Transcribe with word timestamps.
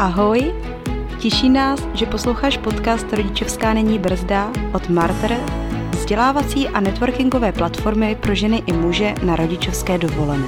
Ahoj! 0.00 0.52
Těší 1.18 1.48
nás, 1.48 1.80
že 1.94 2.06
posloucháš 2.06 2.56
podcast 2.56 3.12
Rodičovská 3.12 3.74
není 3.74 3.98
brzda 3.98 4.50
od 4.72 4.88
Marter, 4.88 5.36
vzdělávací 5.90 6.68
a 6.68 6.80
networkingové 6.80 7.52
platformy 7.52 8.16
pro 8.20 8.34
ženy 8.34 8.62
i 8.66 8.72
muže 8.72 9.14
na 9.22 9.36
rodičovské 9.36 9.98
dovolené. 9.98 10.46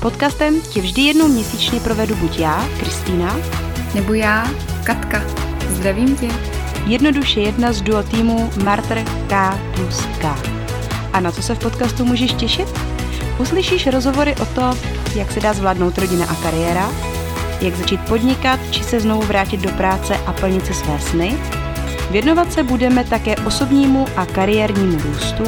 Podcastem 0.00 0.60
tě 0.60 0.80
vždy 0.80 1.02
jednou 1.02 1.28
měsíčně 1.28 1.80
provedu 1.80 2.16
buď 2.16 2.38
já, 2.38 2.68
Kristýna, 2.78 3.36
nebo 3.94 4.14
já, 4.14 4.50
Katka. 4.84 5.22
Zdravím 5.68 6.16
tě. 6.16 6.28
Jednoduše 6.86 7.40
jedna 7.40 7.72
z 7.72 7.80
duo 7.80 8.02
týmu 8.02 8.50
Marter 8.64 9.04
K 9.28 9.58
plus 9.74 10.06
K. 10.20 10.36
A 11.12 11.20
na 11.20 11.32
co 11.32 11.42
se 11.42 11.54
v 11.54 11.58
podcastu 11.58 12.04
můžeš 12.04 12.32
těšit? 12.32 12.68
Uslyšíš 13.38 13.86
rozhovory 13.86 14.34
o 14.42 14.46
to, 14.46 14.78
jak 15.14 15.32
se 15.32 15.40
dá 15.40 15.52
zvládnout 15.52 15.98
rodina 15.98 16.26
a 16.26 16.34
kariéra, 16.34 17.11
jak 17.62 17.76
začít 17.76 18.00
podnikat 18.00 18.60
či 18.70 18.84
se 18.84 19.00
znovu 19.00 19.22
vrátit 19.22 19.60
do 19.60 19.70
práce 19.70 20.16
a 20.26 20.32
plnit 20.32 20.66
si 20.66 20.74
své 20.74 21.00
sny. 21.00 21.36
Věnovat 22.10 22.52
se 22.52 22.62
budeme 22.62 23.04
také 23.04 23.36
osobnímu 23.36 24.06
a 24.16 24.26
kariérnímu 24.26 24.98
růstu, 25.02 25.44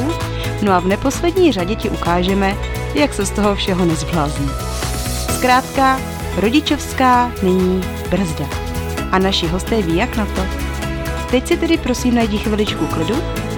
no 0.61 0.73
a 0.73 0.79
v 0.79 0.87
neposlední 0.87 1.51
řadě 1.51 1.75
ti 1.75 1.89
ukážeme, 1.89 2.55
jak 2.93 3.13
se 3.13 3.25
z 3.25 3.31
toho 3.31 3.55
všeho 3.55 3.85
nezblázní. 3.85 4.49
Zkrátka, 5.37 5.99
rodičovská 6.37 7.31
není 7.41 7.81
brzda. 8.09 8.45
A 9.11 9.19
naši 9.19 9.47
hosté 9.47 9.81
ví, 9.81 9.95
jak 9.95 10.15
na 10.17 10.25
to. 10.25 10.41
Teď 11.31 11.47
si 11.47 11.57
tedy 11.57 11.77
prosím 11.77 12.15
najdi 12.15 12.37
chviličku 12.37 12.87
klidu, 12.87 13.15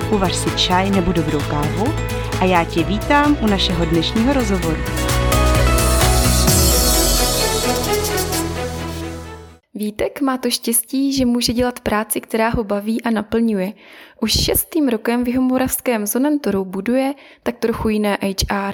uvař 0.10 0.36
si 0.36 0.52
čaj 0.52 0.90
nebo 0.90 1.12
dobrou 1.12 1.40
kávu 1.40 1.94
a 2.40 2.46
já 2.46 2.64
tě 2.64 2.84
vítám 2.84 3.38
u 3.42 3.48
našeho 3.48 3.86
dnešního 3.86 4.34
rozhovoru. 4.34 4.78
Vítek 9.98 10.22
má 10.22 10.38
to 10.38 10.50
štěstí, 10.50 11.14
že 11.14 11.26
může 11.26 11.54
dělat 11.54 11.80
práci, 11.80 12.22
která 12.22 12.50
ho 12.50 12.64
baví 12.64 13.02
a 13.02 13.10
naplňuje. 13.10 13.74
Už 14.22 14.44
šestým 14.44 14.88
rokem 14.88 15.24
v 15.24 15.28
Jihomoravském 15.28 16.06
Zonentoru 16.06 16.66
buduje 16.66 17.14
tak 17.44 17.58
trochu 17.58 17.90
jiné 17.90 18.18
HR. 18.22 18.74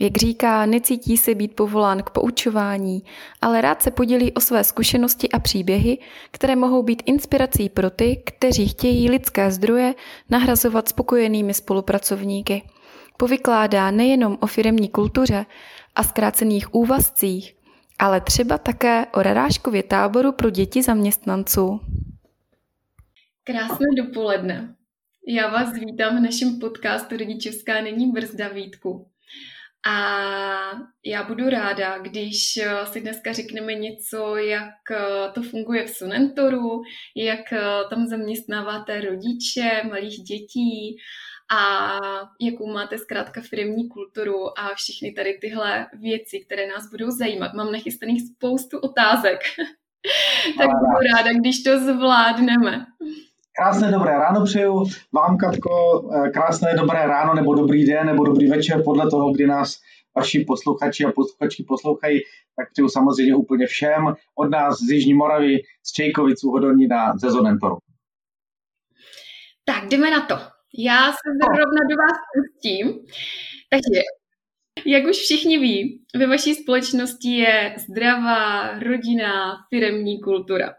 Jak 0.00 0.16
říká, 0.16 0.66
necítí 0.66 1.16
se 1.16 1.34
být 1.34 1.54
povolán 1.54 2.02
k 2.02 2.10
poučování, 2.10 3.02
ale 3.40 3.60
rád 3.60 3.82
se 3.82 3.90
podělí 3.90 4.32
o 4.32 4.40
své 4.40 4.64
zkušenosti 4.64 5.28
a 5.28 5.38
příběhy, 5.38 5.98
které 6.30 6.56
mohou 6.56 6.82
být 6.82 7.02
inspirací 7.06 7.68
pro 7.68 7.90
ty, 7.90 8.22
kteří 8.24 8.68
chtějí 8.68 9.10
lidské 9.10 9.50
zdroje 9.50 9.94
nahrazovat 10.28 10.88
spokojenými 10.88 11.54
spolupracovníky. 11.54 12.62
Povykládá 13.16 13.90
nejenom 13.90 14.38
o 14.40 14.46
firemní 14.46 14.88
kultuře 14.88 15.46
a 15.94 16.02
zkrácených 16.02 16.74
úvazcích, 16.74 17.59
ale 18.00 18.20
třeba 18.20 18.58
také 18.58 19.06
o 19.06 19.22
Raráškově 19.22 19.82
táboru 19.82 20.32
pro 20.32 20.50
děti 20.50 20.82
zaměstnanců. 20.82 21.80
Krásné 23.44 23.86
dopoledne. 23.96 24.74
Já 25.28 25.50
vás 25.50 25.72
vítám 25.72 26.18
v 26.18 26.22
našem 26.22 26.58
podcastu 26.58 27.16
Rodičovská 27.16 27.80
není 27.80 28.12
brzda 28.12 28.48
Vítku. 28.48 29.06
A 29.86 30.16
já 31.04 31.22
budu 31.22 31.50
ráda, 31.50 31.98
když 31.98 32.58
si 32.84 33.00
dneska 33.00 33.32
řekneme 33.32 33.74
něco, 33.74 34.36
jak 34.36 34.74
to 35.34 35.42
funguje 35.42 35.86
v 35.86 35.90
Sunentoru, 35.90 36.82
jak 37.16 37.40
tam 37.90 38.06
zaměstnáváte 38.06 39.00
rodiče 39.00 39.82
malých 39.88 40.18
dětí 40.22 40.96
a 41.52 41.90
jakou 42.40 42.72
máte 42.72 42.98
zkrátka 42.98 43.40
firmní 43.40 43.88
kulturu 43.88 44.58
a 44.58 44.74
všechny 44.74 45.12
tady 45.12 45.38
tyhle 45.40 45.86
věci, 45.92 46.40
které 46.40 46.66
nás 46.66 46.90
budou 46.90 47.10
zajímat. 47.10 47.54
Mám 47.54 47.72
nachystaných 47.72 48.22
spoustu 48.22 48.78
otázek, 48.78 49.40
tak 50.58 50.66
budu 50.66 51.16
ráda, 51.16 51.38
když 51.40 51.62
to 51.62 51.78
zvládneme. 51.78 52.86
Krásné 53.56 53.90
dobré 53.90 54.12
ráno 54.12 54.44
přeju 54.44 54.84
vám, 55.12 55.36
Katko, 55.36 55.70
eh, 56.14 56.30
krásné 56.30 56.74
dobré 56.74 57.06
ráno 57.06 57.34
nebo 57.34 57.54
dobrý 57.54 57.86
den 57.86 58.06
nebo 58.06 58.24
dobrý 58.24 58.46
večer 58.48 58.82
podle 58.84 59.10
toho, 59.10 59.32
kdy 59.32 59.46
nás 59.46 59.76
vaši 60.16 60.44
posluchači 60.44 61.04
a 61.04 61.12
posluchači 61.12 61.64
poslouchají, 61.68 62.20
tak 62.56 62.72
přeju 62.72 62.88
samozřejmě 62.88 63.34
úplně 63.34 63.66
všem 63.66 64.14
od 64.34 64.50
nás 64.50 64.78
z 64.78 64.90
Jižní 64.90 65.14
Moravy, 65.14 65.58
z 65.82 65.92
Čejkovic, 65.92 66.44
Uhodonina, 66.44 67.18
ze 67.18 67.30
Zonentoru. 67.30 67.76
Tak 69.64 69.88
jdeme 69.88 70.10
na 70.10 70.26
to. 70.26 70.59
Já 70.78 71.12
se 71.12 71.30
zrovna 71.42 71.80
do 71.90 71.96
vás 71.96 72.18
pustím. 72.34 73.06
Takže, 73.70 74.02
jak 74.86 75.04
už 75.04 75.16
všichni 75.16 75.58
ví, 75.58 76.04
ve 76.16 76.26
vaší 76.26 76.54
společnosti 76.54 77.28
je 77.28 77.74
zdravá, 77.78 78.78
rodinná, 78.78 79.56
firemní 79.68 80.20
kultura. 80.20 80.74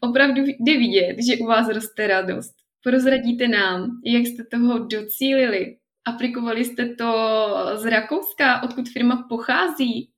Opravdu 0.00 0.42
jde 0.42 0.78
vidět, 0.78 1.16
že 1.28 1.36
u 1.36 1.46
vás 1.46 1.68
roste 1.68 2.06
radost. 2.06 2.54
Prozradíte 2.82 3.48
nám, 3.48 4.00
jak 4.04 4.26
jste 4.26 4.44
toho 4.44 4.78
docílili? 4.78 5.76
Aplikovali 6.04 6.64
jste 6.64 6.86
to 6.86 7.28
z 7.74 7.84
Rakouska, 7.84 8.62
odkud 8.62 8.88
firma 8.88 9.26
pochází? 9.28 10.10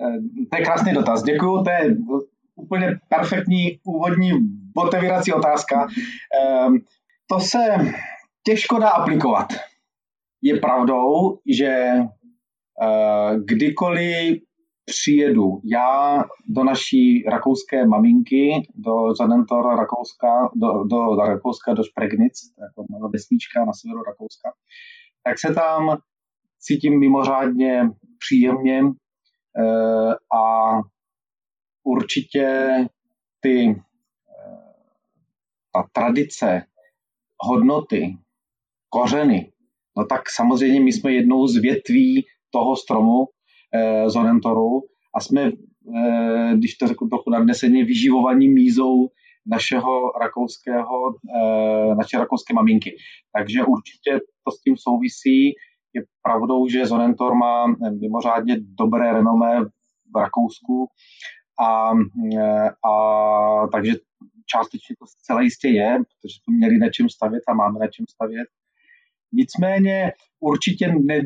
Eh, 0.00 0.18
to 0.50 0.56
je 0.56 0.64
krásný 0.64 0.92
dotaz. 0.94 1.22
Děkuji, 1.22 1.62
to 1.62 1.70
je 1.70 1.96
úplně 2.56 2.98
perfektní 3.08 3.80
úvodní 3.84 4.30
otevírací 4.76 5.32
otázka. 5.32 5.86
To 7.26 7.40
se 7.40 7.58
těžko 8.46 8.78
dá 8.78 8.88
aplikovat. 8.88 9.46
Je 10.42 10.60
pravdou, 10.60 11.38
že 11.58 11.92
uh, 12.82 13.36
kdykoliv 13.44 14.42
přijedu 14.84 15.60
já 15.64 16.22
do 16.48 16.64
naší 16.64 17.24
rakouské 17.28 17.86
maminky, 17.86 18.68
do 18.74 19.14
Zadentor 19.14 19.76
Rakouska, 19.76 20.50
do, 20.54 20.84
do, 20.84 21.16
do 21.16 21.22
Rakouska, 21.22 21.74
do 21.74 21.84
Špregnic, 21.84 22.32
jako 22.60 22.84
malá 22.90 23.08
vesnička 23.12 23.64
na 23.64 23.72
severu 23.72 24.02
Rakouska, 24.02 24.52
tak 25.22 25.38
se 25.38 25.54
tam 25.54 25.98
cítím 26.58 27.00
mimořádně 27.00 27.90
příjemně 28.18 28.82
uh, 28.82 30.12
a 30.40 30.72
určitě 31.84 32.70
ty, 33.40 33.66
uh, 33.68 33.82
ta 35.72 35.88
tradice 35.92 36.62
hodnoty, 37.40 38.16
kořeny, 38.88 39.52
no 39.96 40.04
tak 40.06 40.22
samozřejmě 40.30 40.80
my 40.80 40.92
jsme 40.92 41.12
jednou 41.12 41.46
z 41.46 41.56
větví 41.56 42.24
toho 42.50 42.76
stromu 42.76 43.26
eh, 43.74 44.10
Zonentoru 44.10 44.82
a 45.14 45.20
jsme, 45.20 45.42
eh, 45.96 46.56
když 46.56 46.74
to 46.74 46.86
řeknu 46.86 47.08
trochu 47.08 47.30
nadneseně, 47.30 47.84
vyživovaní 47.84 48.48
mízou 48.48 49.08
našeho 49.46 50.12
rakouského, 50.20 50.96
eh, 51.36 51.94
naše 51.94 52.18
rakouské 52.18 52.54
maminky. 52.54 52.96
Takže 53.36 53.64
určitě 53.64 54.20
to 54.44 54.50
s 54.50 54.60
tím 54.60 54.76
souvisí. 54.76 55.52
Je 55.94 56.02
pravdou, 56.22 56.68
že 56.68 56.86
Zonentor 56.86 57.34
má 57.34 57.66
mimořádně 58.00 58.56
dobré 58.78 59.12
renomé 59.12 59.64
v 60.14 60.16
Rakousku 60.16 60.86
a, 61.60 61.90
a 62.90 62.92
takže 63.72 63.92
částečně 64.46 64.96
to 64.98 65.06
zcela 65.06 65.40
jistě 65.40 65.68
je, 65.68 65.96
protože 65.98 66.34
jsme 66.42 66.56
měli 66.56 66.78
na 66.78 66.88
čem 66.90 67.08
stavět 67.08 67.42
a 67.48 67.54
máme 67.54 67.78
na 67.78 67.88
čem 67.88 68.06
stavět. 68.08 68.48
Nicméně 69.32 70.12
určitě 70.40 70.88
ne, 70.88 71.20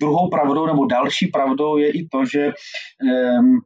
druhou 0.00 0.30
pravdou 0.30 0.66
nebo 0.66 0.86
další 0.86 1.26
pravdou 1.26 1.76
je 1.76 1.92
i 1.92 2.08
to, 2.08 2.24
že 2.24 2.52
um, 3.36 3.60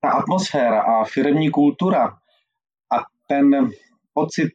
ta 0.00 0.10
atmosféra 0.10 0.82
a 0.82 1.04
firmní 1.04 1.50
kultura 1.50 2.06
a 2.92 2.96
ten 3.28 3.70
pocit, 4.14 4.52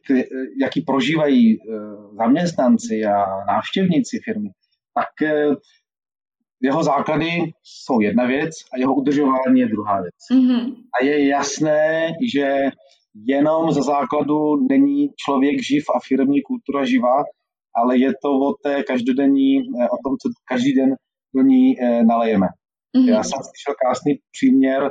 jaký 0.60 0.80
prožívají 0.80 1.54
eh, 1.54 1.58
zaměstnanci 2.16 3.04
a 3.04 3.44
návštěvníci 3.46 4.18
firmy, 4.24 4.50
tak 4.94 5.22
eh, 5.22 5.54
jeho 6.64 6.82
základy 6.82 7.30
jsou 7.62 8.00
jedna 8.00 8.26
věc 8.26 8.50
a 8.72 8.78
jeho 8.78 8.94
udržování 8.94 9.60
je 9.60 9.68
druhá 9.68 10.02
věc. 10.02 10.14
Mm-hmm. 10.32 10.74
A 11.00 11.04
je 11.04 11.28
jasné, 11.28 12.12
že 12.34 12.62
jenom 13.26 13.72
za 13.72 13.82
základu 13.82 14.36
není 14.70 15.08
člověk 15.16 15.62
živ 15.62 15.84
a 15.96 15.98
firmní 16.08 16.42
kultura 16.42 16.84
živá, 16.84 17.24
ale 17.76 17.98
je 17.98 18.12
to 18.22 18.30
o 18.30 18.54
té 18.62 18.82
každodenní, 18.82 19.56
eh, 19.58 19.88
o 19.88 19.98
tom, 20.04 20.12
co 20.22 20.28
každý 20.48 20.74
den 20.74 20.94
do 21.34 21.42
ní 21.42 21.80
eh, 21.80 22.04
nalejeme. 22.04 22.46
Mm-hmm. 22.96 23.08
Já 23.08 23.22
jsem 23.22 23.38
slyšel 23.42 23.74
krásný 23.82 24.18
příměr, 24.32 24.90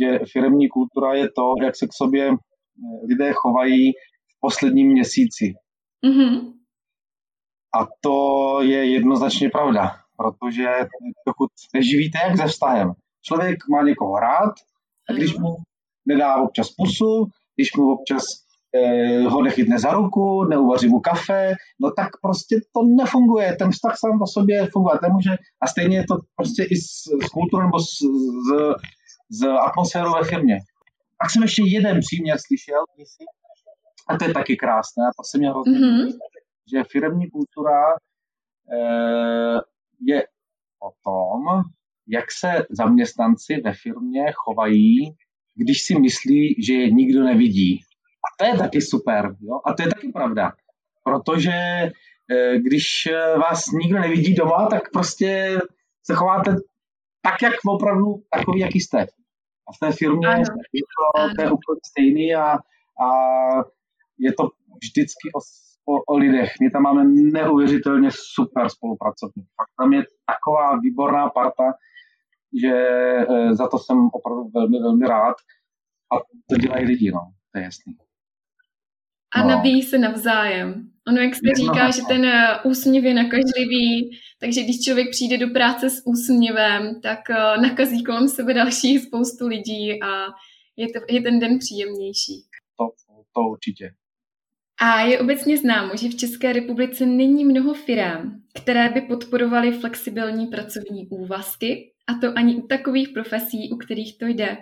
že 0.00 0.18
firmní 0.32 0.68
kultura 0.68 1.14
je 1.14 1.28
to, 1.36 1.54
jak 1.62 1.76
se 1.76 1.86
k 1.86 1.92
sobě 1.92 2.28
eh, 2.28 2.36
lidé 3.08 3.32
chovají 3.32 3.92
v 4.32 4.40
posledním 4.40 4.88
měsíci. 4.88 5.54
Mm-hmm. 6.06 6.52
A 7.80 7.86
to 8.00 8.16
je 8.62 8.92
jednoznačně 8.92 9.50
pravda 9.50 10.00
protože 10.20 10.68
pokud 11.24 11.50
neživíte 11.74 12.18
jak 12.28 12.36
se 12.36 12.46
vztahem. 12.46 12.92
Člověk 13.22 13.58
má 13.68 13.82
někoho 13.82 14.16
rád 14.20 14.52
a 15.08 15.12
když 15.12 15.38
mu 15.38 15.56
nedá 16.06 16.36
občas 16.36 16.68
pusu, 16.70 17.26
když 17.56 17.76
mu 17.76 17.92
občas 17.92 18.24
eh, 18.74 19.22
ho 19.22 19.42
nechytne 19.42 19.78
za 19.78 19.90
ruku, 19.92 20.44
neuvaří 20.44 20.88
mu 20.88 21.00
kafe, 21.00 21.54
no 21.80 21.90
tak 21.90 22.08
prostě 22.22 22.60
to 22.74 22.80
nefunguje. 22.96 23.56
Ten 23.56 23.70
vztah 23.70 23.98
sám 23.98 24.22
o 24.22 24.26
sobě 24.26 24.68
fungovat 24.72 25.02
nemůže 25.02 25.30
a 25.62 25.66
stejně 25.66 25.96
je 25.96 26.04
to 26.08 26.14
prostě 26.36 26.62
i 26.64 26.76
s, 26.76 26.88
s 27.26 27.28
kulturou 27.28 27.62
nebo 27.62 27.78
s, 27.80 27.92
s, 28.46 28.48
z 29.38 29.48
atmosféru 29.48 30.12
ve 30.12 30.24
firmě. 30.24 30.58
Tak 31.22 31.30
jsem 31.30 31.42
ještě 31.42 31.62
jeden 31.66 32.00
příměr 32.00 32.36
slyšel, 32.46 32.82
a 34.08 34.18
to 34.18 34.24
je 34.24 34.34
taky 34.34 34.56
krásné, 34.56 35.04
to 35.16 35.22
se 35.30 35.38
mě 35.38 35.50
hrozně 35.50 35.78
mm-hmm. 35.78 36.08
že 36.72 36.84
firmní 36.92 37.30
kultura 37.30 37.80
e, 38.72 38.80
je 40.00 40.22
o 40.82 40.90
tom, 41.04 41.62
jak 42.08 42.24
se 42.32 42.66
zaměstnanci 42.70 43.60
ve 43.64 43.72
firmě 43.72 44.32
chovají, 44.34 45.16
když 45.54 45.82
si 45.82 45.98
myslí, 45.98 46.62
že 46.62 46.74
je 46.74 46.90
nikdo 46.90 47.24
nevidí. 47.24 47.80
A 48.24 48.26
to 48.38 48.50
je 48.50 48.58
taky 48.58 48.80
super. 48.80 49.36
Jo? 49.40 49.60
A 49.66 49.72
to 49.72 49.82
je 49.82 49.88
taky 49.88 50.12
pravda. 50.12 50.52
Protože 51.04 51.52
eh, 52.30 52.58
když 52.58 53.08
vás 53.36 53.66
nikdo 53.66 53.98
nevidí 53.98 54.34
doma, 54.34 54.66
tak 54.70 54.90
prostě 54.92 55.58
se 56.02 56.14
chováte 56.14 56.54
tak, 57.22 57.42
jak 57.42 57.54
opravdu 57.66 58.22
takový, 58.32 58.60
jaký 58.60 58.80
jste. 58.80 59.00
A 59.68 59.72
v 59.76 59.78
té 59.80 59.92
firmě 59.92 60.26
ano. 60.26 60.42
je 60.72 60.82
to, 60.82 61.34
to 61.36 61.42
je 61.42 61.50
úplně 61.50 61.80
stejný 61.86 62.34
a, 62.34 62.52
a 63.04 63.06
je 64.18 64.32
to 64.32 64.48
vždycky 64.82 65.28
o, 65.34 65.40
o, 65.88 66.14
o 66.14 66.16
lidech. 66.16 66.50
My 66.60 66.70
tam 66.70 66.82
máme 66.82 67.04
neuvěřitelně 67.32 68.08
super 68.12 68.68
spolupracovník. 68.68 69.46
Fakt 69.56 69.72
tam 69.80 69.92
je 69.92 70.02
taková 70.26 70.78
výborná 70.78 71.28
parta, 71.28 71.72
že 72.62 72.74
e, 72.74 73.54
za 73.54 73.68
to 73.68 73.78
jsem 73.78 73.96
opravdu 74.12 74.50
velmi, 74.54 74.78
velmi 74.78 75.06
rád. 75.06 75.36
A 76.12 76.16
to 76.50 76.56
dělají 76.56 76.86
lidi, 76.86 77.10
no, 77.10 77.20
to 77.52 77.58
je 77.58 77.64
jasný. 77.64 77.94
A 79.34 79.42
no. 79.42 79.48
nabíjí 79.48 79.82
se 79.82 79.98
navzájem. 79.98 80.90
Ono, 81.08 81.20
jak 81.20 81.34
jste 81.34 81.48
říká, 81.56 81.90
že 81.90 82.02
ten 82.08 82.24
e, 82.24 82.62
úsměv 82.64 83.04
je 83.04 83.14
nakažlivý, 83.14 84.10
takže 84.40 84.62
když 84.62 84.80
člověk 84.84 85.10
přijde 85.10 85.38
do 85.38 85.48
práce 85.52 85.90
s 85.90 86.02
úsměvem, 86.06 87.00
tak 87.00 87.30
e, 87.30 87.60
nakazí 87.60 88.04
kolem 88.04 88.28
sebe 88.28 88.54
další 88.54 88.98
spoustu 88.98 89.46
lidí 89.46 90.02
a 90.02 90.26
je, 90.76 90.86
to, 90.92 91.00
je 91.08 91.22
ten 91.22 91.38
den 91.38 91.58
příjemnější. 91.58 92.42
To, 92.78 92.84
to 93.34 93.40
určitě. 93.40 93.90
A 94.82 95.00
je 95.00 95.20
obecně 95.20 95.58
známo, 95.58 95.96
že 95.96 96.08
v 96.08 96.16
České 96.16 96.52
republice 96.52 97.06
není 97.06 97.44
mnoho 97.44 97.74
firm, 97.74 98.42
které 98.54 98.88
by 98.88 99.00
podporovaly 99.00 99.72
flexibilní 99.72 100.46
pracovní 100.46 101.08
úvazky, 101.08 101.92
a 102.06 102.14
to 102.14 102.38
ani 102.38 102.56
u 102.56 102.66
takových 102.66 103.08
profesí, 103.08 103.70
u 103.72 103.76
kterých 103.76 104.18
to 104.18 104.26
jde. 104.26 104.56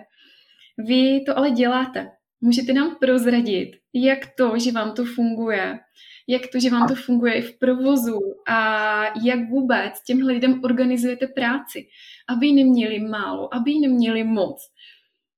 Vy 0.77 1.21
to 1.25 1.37
ale 1.37 1.51
děláte. 1.51 2.11
Můžete 2.41 2.73
nám 2.73 2.95
prozradit, 2.99 3.71
jak 3.93 4.19
to, 4.37 4.59
že 4.59 4.71
vám 4.71 4.93
to 4.93 5.05
funguje, 5.05 5.79
jak 6.27 6.41
to, 6.51 6.59
že 6.59 6.69
vám 6.69 6.87
to 6.87 6.95
funguje 6.95 7.33
i 7.33 7.41
v 7.41 7.59
provozu 7.59 8.19
a 8.47 9.03
jak 9.23 9.49
vůbec 9.49 10.03
těmhle 10.05 10.33
lidem 10.33 10.63
organizujete 10.63 11.27
práci, 11.27 11.87
aby 12.29 12.47
ji 12.47 12.53
neměli 12.53 12.99
málo, 12.99 13.55
aby 13.55 13.71
ji 13.71 13.79
neměli 13.79 14.23
moc. 14.23 14.69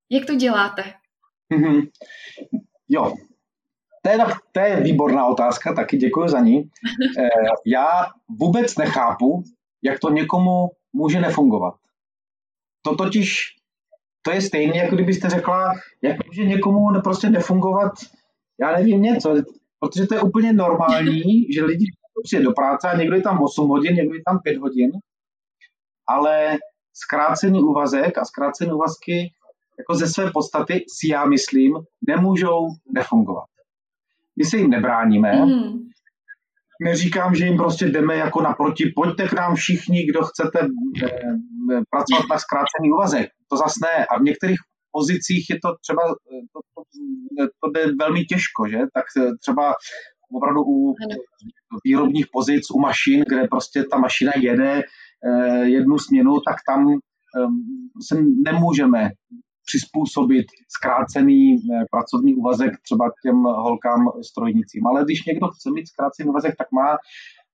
Jak 0.10 0.26
to 0.26 0.36
děláte? 0.36 0.84
Mm-hmm. 1.54 1.90
Jo, 2.90 3.14
to 4.02 4.10
je, 4.10 4.18
to 4.52 4.60
je 4.60 4.82
výborná 4.82 5.26
otázka, 5.26 5.74
taky 5.74 5.98
děkuji 5.98 6.28
za 6.28 6.40
ní. 6.40 6.70
Eh, 7.20 7.30
já 7.66 8.06
vůbec 8.40 8.78
nechápu, 8.78 9.44
jak 9.84 10.00
to 10.00 10.10
někomu 10.10 10.68
může 10.94 11.20
nefungovat. 11.20 11.74
To 12.82 12.96
totiž, 12.96 13.46
to 14.22 14.32
je 14.32 14.42
stejné, 14.42 14.78
jako 14.78 14.96
kdybyste 14.96 15.30
řekla, 15.30 15.74
jak 16.02 16.28
může 16.28 16.46
někomu 16.46 17.02
prostě 17.04 17.30
nefungovat, 17.30 17.92
já 18.60 18.78
nevím 18.78 19.02
něco, 19.02 19.36
protože 19.80 20.08
to 20.08 20.16
je 20.16 20.22
úplně 20.22 20.54
normální, 20.54 21.54
že 21.54 21.66
lidi 21.66 21.86
přijde 22.24 22.44
do 22.44 22.52
práce 22.52 22.90
a 22.90 22.98
někdo 22.98 23.16
je 23.16 23.22
tam 23.22 23.44
8 23.44 23.70
hodin, 23.70 23.96
někdo 23.96 24.16
je 24.16 24.22
tam 24.26 24.40
5 24.40 24.58
hodin, 24.58 24.92
ale 26.08 26.58
zkrácený 26.94 27.64
úvazek 27.64 28.18
a 28.18 28.26
zkrácený 28.26 28.72
úvazky 28.72 29.34
jako 29.78 29.96
ze 29.96 30.08
své 30.08 30.32
podstaty 30.32 30.86
si 30.88 31.12
já 31.12 31.26
myslím, 31.26 31.74
nemůžou 32.08 32.68
nefungovat. 32.94 33.51
My 34.42 34.46
se 34.46 34.58
jim 34.58 34.70
nebráníme. 34.70 35.32
Mm. 35.46 35.90
Neříkám, 36.84 37.36
že 37.36 37.46
jim 37.46 37.58
prostě 37.58 37.86
jdeme 37.86 38.16
jako 38.16 38.42
naproti, 38.42 38.94
pojďte 38.96 39.28
k 39.28 39.34
nám 39.34 39.56
všichni, 39.56 40.06
kdo 40.06 40.22
chcete 40.24 40.60
eh, 40.60 41.06
eh, 41.06 41.82
pracovat 41.90 42.26
na 42.32 42.38
zkrácený 42.38 42.92
úvazek. 42.92 43.30
To 43.50 43.58
zase 43.58 43.80
ne. 43.84 44.06
A 44.06 44.20
v 44.20 44.22
některých 44.22 44.60
pozicích 44.92 45.50
je 45.50 45.56
to 45.64 45.70
třeba, 45.84 46.02
eh, 46.10 46.46
to, 46.54 46.60
to, 46.74 46.82
to 47.60 47.72
jde 47.72 47.82
velmi 48.00 48.24
těžko, 48.24 48.68
že? 48.70 48.78
Tak 48.78 49.06
třeba 49.40 49.74
opravdu 50.38 50.62
u 50.62 50.96
výrobních 51.86 52.26
pozic, 52.34 52.64
u 52.74 52.80
mašin, 52.80 53.24
kde 53.28 53.48
prostě 53.48 53.84
ta 53.84 53.98
mašina 53.98 54.32
jede 54.36 54.82
jednu 55.64 55.98
směnu, 56.00 56.40
tak 56.48 56.58
tam 56.68 56.86
se 58.08 58.16
nemůžeme 58.46 59.10
přizpůsobit 59.72 60.46
zkrácený 60.78 61.56
eh, 61.56 61.86
pracovní 61.92 62.36
úvazek 62.36 62.72
třeba 62.82 63.06
těm 63.24 63.36
holkám 63.44 64.02
strojnicím. 64.30 64.88
Ale 64.88 65.04
když 65.04 65.26
někdo 65.26 65.48
chce 65.48 65.70
mít 65.72 65.88
zkrácený 65.88 66.30
úvazek, 66.30 66.56
tak 66.58 66.72
má 66.72 66.98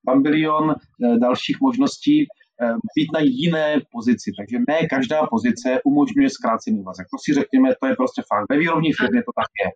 bambilion 0.05 0.65
eh, 0.71 1.17
dalších 1.17 1.57
možností 1.61 2.17
eh, 2.23 2.73
být 2.95 3.09
na 3.13 3.19
jiné 3.23 3.81
pozici. 3.91 4.31
Takže 4.37 4.57
ne 4.67 4.87
každá 4.87 5.27
pozice 5.27 5.67
umožňuje 5.85 6.29
zkrácený 6.29 6.79
úvazek. 6.79 7.07
To 7.13 7.17
si 7.23 7.33
řekněme, 7.39 7.69
to 7.81 7.87
je 7.87 7.95
prostě 7.95 8.21
fakt. 8.31 8.45
Ve 8.49 8.57
výrobní 8.57 8.93
firmě 8.93 9.21
to 9.23 9.31
tak 9.41 9.51
je. 9.61 9.69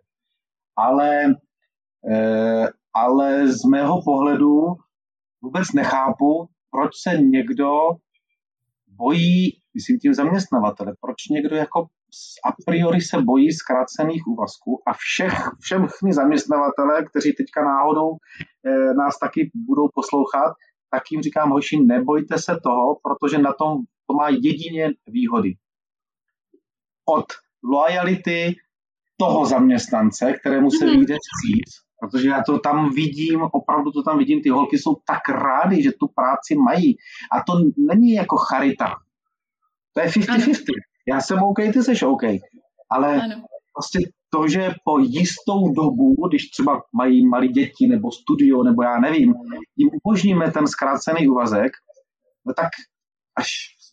Ale, 0.76 1.34
ale 2.94 3.48
z 3.48 3.64
mého 3.64 4.02
pohledu 4.04 4.54
vůbec 5.42 5.72
nechápu, 5.74 6.48
proč 6.70 6.90
se 7.02 7.18
někdo 7.18 7.70
bojí, 8.96 9.60
myslím 9.74 9.98
tím 9.98 10.14
zaměstnavatele, 10.14 10.92
proč 11.00 11.28
někdo 11.30 11.56
jako 11.56 11.86
a 12.44 12.52
priori 12.66 13.00
se 13.00 13.22
bojí 13.22 13.52
zkrácených 13.52 14.26
úvazků 14.26 14.82
a 14.86 14.92
všech, 14.92 15.34
všechny 15.60 16.12
zaměstnavatele, 16.12 17.04
kteří 17.04 17.32
teďka 17.32 17.64
náhodou 17.64 18.10
e, 18.12 18.94
nás 18.94 19.18
taky 19.18 19.50
budou 19.54 19.88
poslouchat, 19.94 20.54
tak 20.90 21.02
jim 21.12 21.22
říkám, 21.22 21.50
hoši, 21.50 21.80
nebojte 21.80 22.38
se 22.38 22.56
toho, 22.62 22.96
protože 23.02 23.38
na 23.38 23.52
tom 23.52 23.78
to 24.06 24.14
má 24.14 24.28
jedině 24.28 24.90
výhody. 25.06 25.54
Od 27.08 27.26
lojality 27.64 28.54
toho 29.16 29.46
zaměstnance, 29.46 30.32
kterému 30.32 30.70
se 30.70 30.84
mm-hmm. 30.84 30.98
vyjde 30.98 31.14
vstříc, 31.14 31.70
protože 32.00 32.28
já 32.28 32.42
to 32.46 32.58
tam 32.58 32.90
vidím, 32.90 33.42
opravdu 33.42 33.90
to 33.90 34.02
tam 34.02 34.18
vidím, 34.18 34.42
ty 34.42 34.48
holky 34.48 34.78
jsou 34.78 34.94
tak 35.06 35.28
rády, 35.28 35.82
že 35.82 35.92
tu 35.92 36.06
práci 36.14 36.54
mají. 36.54 36.96
A 37.32 37.42
to 37.46 37.52
není 37.78 38.12
jako 38.12 38.36
charita. 38.36 38.94
To 39.94 40.00
je 40.00 40.06
50-50 40.06 40.91
já 41.08 41.20
jsem 41.20 41.38
OK, 41.42 41.56
ty 41.56 41.82
jsi 41.82 42.06
OK. 42.06 42.22
Ale 42.90 43.20
ano. 43.20 43.44
prostě 43.74 43.98
to, 44.30 44.48
že 44.48 44.74
po 44.84 44.98
jistou 44.98 45.72
dobu, 45.72 46.28
když 46.28 46.50
třeba 46.50 46.82
mají 46.92 47.26
malí 47.26 47.48
děti 47.48 47.86
nebo 47.86 48.10
studio, 48.12 48.62
nebo 48.62 48.82
já 48.82 49.00
nevím, 49.00 49.34
jim 49.76 49.90
umožníme 50.04 50.50
ten 50.50 50.66
zkrácený 50.66 51.28
úvazek, 51.28 51.72
no 52.46 52.54
tak 52.54 52.68
až 53.36 53.48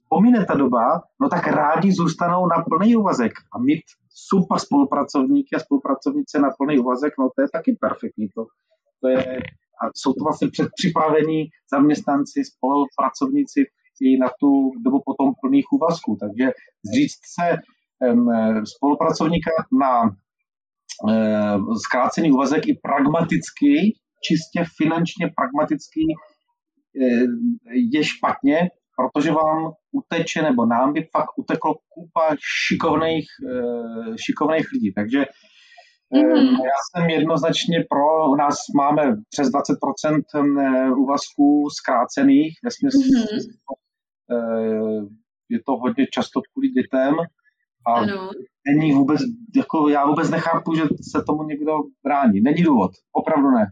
pomine 0.10 0.46
ta 0.46 0.54
doba, 0.54 1.02
no 1.22 1.30
tak 1.30 1.48
rádi 1.48 1.92
zůstanou 1.92 2.48
na 2.48 2.64
plný 2.64 2.96
úvazek 2.96 3.32
a 3.54 3.60
mít 3.60 3.82
super 4.10 4.60
spolupracovníky 4.60 5.56
a 5.56 5.60
spolupracovnice 5.60 6.40
na 6.40 6.50
plný 6.58 6.80
úvazek, 6.80 7.14
no 7.20 7.30
to 7.36 7.42
je 7.42 7.48
taky 7.54 7.78
perfektní. 7.82 8.30
To, 8.30 8.46
to 9.02 9.08
je, 9.08 9.40
a 9.82 9.84
jsou 9.96 10.14
to 10.14 10.24
vlastně 10.24 10.48
předpřipravení 10.50 11.50
zaměstnanci, 11.72 12.44
spolupracovníci, 12.46 13.66
i 14.02 14.18
na 14.18 14.28
tu 14.40 14.72
dobu 14.86 15.02
potom 15.06 15.34
plných 15.42 15.66
úvazků. 15.72 16.18
Takže 16.22 16.52
zříct 16.86 17.22
se 17.40 17.58
spolupracovníka 18.76 19.52
na 19.82 20.16
zkrácený 21.86 22.32
úvazek 22.32 22.68
i 22.68 22.80
pragmaticky, 22.84 23.94
čistě 24.24 24.64
finančně 24.78 25.32
pragmaticky 25.36 26.02
je 27.94 28.04
špatně, 28.04 28.70
protože 28.98 29.32
vám 29.32 29.72
uteče, 29.92 30.42
nebo 30.42 30.66
nám 30.66 30.94
by 30.94 31.08
fakt 31.18 31.38
uteklo 31.38 31.74
kupa 31.74 32.36
šikovných, 32.68 33.26
šikovných 34.26 34.68
lidí. 34.74 34.94
Takže 34.94 35.26
Mm-hmm. 36.14 36.58
Já 36.72 36.78
jsem 36.90 37.10
jednoznačně 37.10 37.86
pro, 37.90 38.32
u 38.32 38.36
nás 38.36 38.56
máme 38.76 39.04
přes 39.30 39.48
20% 39.48 40.96
úvazků 40.98 41.70
zkrácených, 41.80 42.54
ve 42.64 42.72
smyslu 42.72 43.02
mm-hmm. 43.02 43.40
Eh, 44.32 45.02
je 45.50 45.60
to 45.66 45.72
hodně 45.72 46.08
často 46.08 46.42
kvůli 46.42 46.68
dětem 46.70 47.16
a 47.88 47.94
ano. 47.94 48.30
není 48.68 48.92
vůbec, 48.92 49.22
jako 49.56 49.90
já 49.90 50.06
vůbec 50.06 50.30
nechápu, 50.30 50.76
že 50.76 50.82
se 51.12 51.24
tomu 51.28 51.44
někdo 51.44 51.74
brání. 52.04 52.42
Není 52.42 52.64
důvod, 52.64 52.92
opravdu 53.12 53.52
ne. 53.52 53.66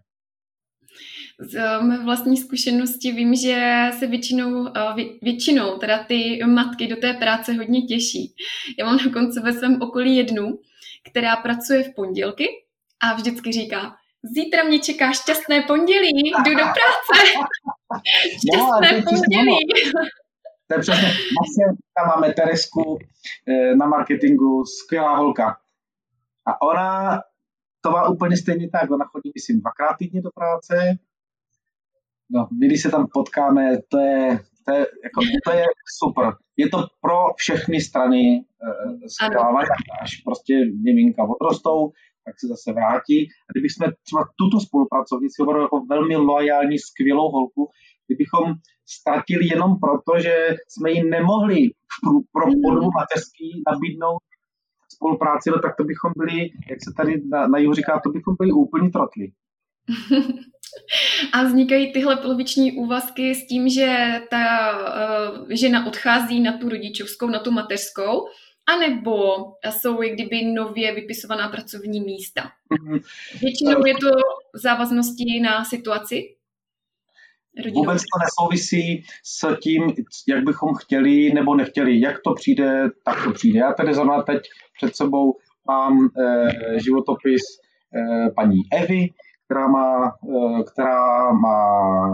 Z 1.40 1.82
mé 1.82 2.04
vlastní 2.04 2.38
zkušenosti 2.38 3.12
vím, 3.12 3.36
že 3.36 3.90
se 4.00 4.08
většinou, 4.08 4.68
eh, 4.68 5.06
většinou 5.22 5.78
teda 5.78 6.04
ty 6.04 6.40
matky 6.46 6.88
do 6.88 6.96
té 6.96 7.14
práce 7.14 7.54
hodně 7.54 7.82
těší. 7.82 8.34
Já 8.80 8.86
mám 8.86 8.98
dokonce 9.04 9.42
ve 9.42 9.54
svém 9.54 9.82
okolí 9.82 10.18
jednu, 10.18 10.60
která 11.12 11.36
pracuje 11.36 11.84
v 11.84 11.96
pondělky 11.96 12.48
a 13.00 13.14
vždycky 13.14 13.52
říká, 13.52 13.96
zítra 14.24 14.64
mě 14.64 14.80
čeká 14.80 15.12
šťastné 15.12 15.62
pondělí, 15.62 16.10
jdu 16.46 16.52
do 16.52 16.64
práce. 16.64 17.24
šťastné 18.40 19.00
no, 19.00 19.04
pondělí. 19.04 19.58
To 20.68 20.76
je 20.76 20.80
přesně. 20.80 21.08
Tam 21.98 22.08
máme 22.08 22.34
Teresku 22.34 23.00
eh, 23.48 23.76
na 23.76 23.86
marketingu, 23.86 24.64
skvělá 24.66 25.18
holka. 25.18 25.58
A 26.48 26.62
ona 26.62 27.20
to 27.82 27.92
má 27.92 28.10
úplně 28.10 28.38
stejně 28.38 28.70
tak. 28.70 28.92
Ona 28.92 29.06
chodí, 29.06 29.32
myslím, 29.36 29.60
dvakrát 29.60 29.98
týdně 29.98 30.22
do 30.22 30.30
práce. 30.36 30.98
No, 32.32 32.48
my, 32.60 32.68
když 32.68 32.82
se 32.82 32.90
tam 32.90 33.08
potkáme, 33.14 33.78
to 33.88 33.98
je, 33.98 34.40
to 34.66 34.74
je, 34.74 34.80
jako, 34.80 35.22
to 35.46 35.52
je 35.52 35.66
super. 36.00 36.34
Je 36.58 36.70
to 36.70 36.78
pro 37.02 37.18
všechny 37.36 37.82
strany 37.82 38.42
uh, 38.42 39.00
skvělá 39.08 39.60
až 40.02 40.22
prostě 40.26 40.54
miminka 40.84 41.24
odrostou, 41.24 41.92
tak 42.26 42.40
se 42.40 42.48
zase 42.48 42.74
vrátí. 42.74 43.28
A 43.48 43.50
kdybychom 43.52 43.92
třeba 44.04 44.24
tuto 44.40 44.60
spolupracovnici 44.60 45.36
hovorili 45.40 45.64
jako 45.66 45.86
velmi 45.86 46.16
loajální, 46.16 46.80
skvělou 46.80 47.32
holku, 47.32 47.70
kdybychom 48.08 48.54
ztratili 48.86 49.48
jenom 49.48 49.80
proto, 49.80 50.20
že 50.20 50.56
jsme 50.68 50.92
ji 50.92 51.04
nemohli 51.04 51.70
pro 52.32 52.48
mhm. 52.48 52.62
podobu 52.64 52.90
mateřský 53.00 53.64
nabídnout 53.72 54.22
spolupráci, 54.94 55.50
no 55.50 55.60
tak 55.60 55.76
to 55.76 55.84
bychom 55.84 56.12
byli, 56.18 56.40
jak 56.70 56.80
se 56.84 56.92
tady 56.98 57.22
na, 57.28 57.48
na 57.48 57.58
jihu 57.58 57.74
říká, 57.74 58.02
to 58.04 58.10
bychom 58.10 58.36
byli 58.40 58.52
úplně 58.52 58.90
trotli. 58.90 59.32
A 61.34 61.44
vznikají 61.44 61.94
tyhle 61.94 62.18
poloviční 62.18 62.72
úvazky 62.72 63.36
s 63.36 63.48
tím, 63.48 63.70
že 63.70 64.22
ta 64.30 64.72
uh, 64.72 65.48
žena 65.50 65.88
odchází 65.88 66.40
na 66.40 66.58
tu 66.58 66.70
rodičovskou, 66.70 67.30
na 67.30 67.40
tu 67.40 67.52
mateřskou, 67.52 68.28
anebo 68.68 69.46
jsou 69.70 70.02
jak 70.02 70.14
kdyby 70.14 70.46
nově 70.46 70.96
vypisovaná 70.96 71.50
pracovní 71.50 72.02
místa. 72.02 72.42
Mm-hmm. 72.42 73.02
Většinou 73.42 73.86
je 73.86 73.94
to 73.94 74.10
v 74.54 74.60
závaznosti 74.60 75.40
na 75.40 75.66
situaci? 75.66 76.37
Rodinou. 77.58 77.82
Vůbec 77.82 78.02
to 78.02 78.20
nesouvisí 78.24 79.04
s 79.24 79.56
tím, 79.64 79.94
jak 80.28 80.44
bychom 80.44 80.76
chtěli 80.76 81.34
nebo 81.34 81.56
nechtěli. 81.56 82.02
Jak 82.02 82.16
to 82.24 82.34
přijde, 82.34 82.90
tak 83.06 83.24
to 83.24 83.32
přijde. 83.32 83.60
Já 83.60 83.74
tady 83.74 83.94
zrovna 83.94 84.22
teď 84.22 84.42
před 84.78 84.96
sebou 84.96 85.36
mám 85.68 86.06
e, 86.06 86.80
životopis 86.80 87.42
e, 87.96 88.32
paní 88.32 88.62
Evy, 88.74 89.10
která 89.46 89.68
má, 89.68 90.06
e, 90.08 90.64
která 90.64 91.32
má 91.32 92.08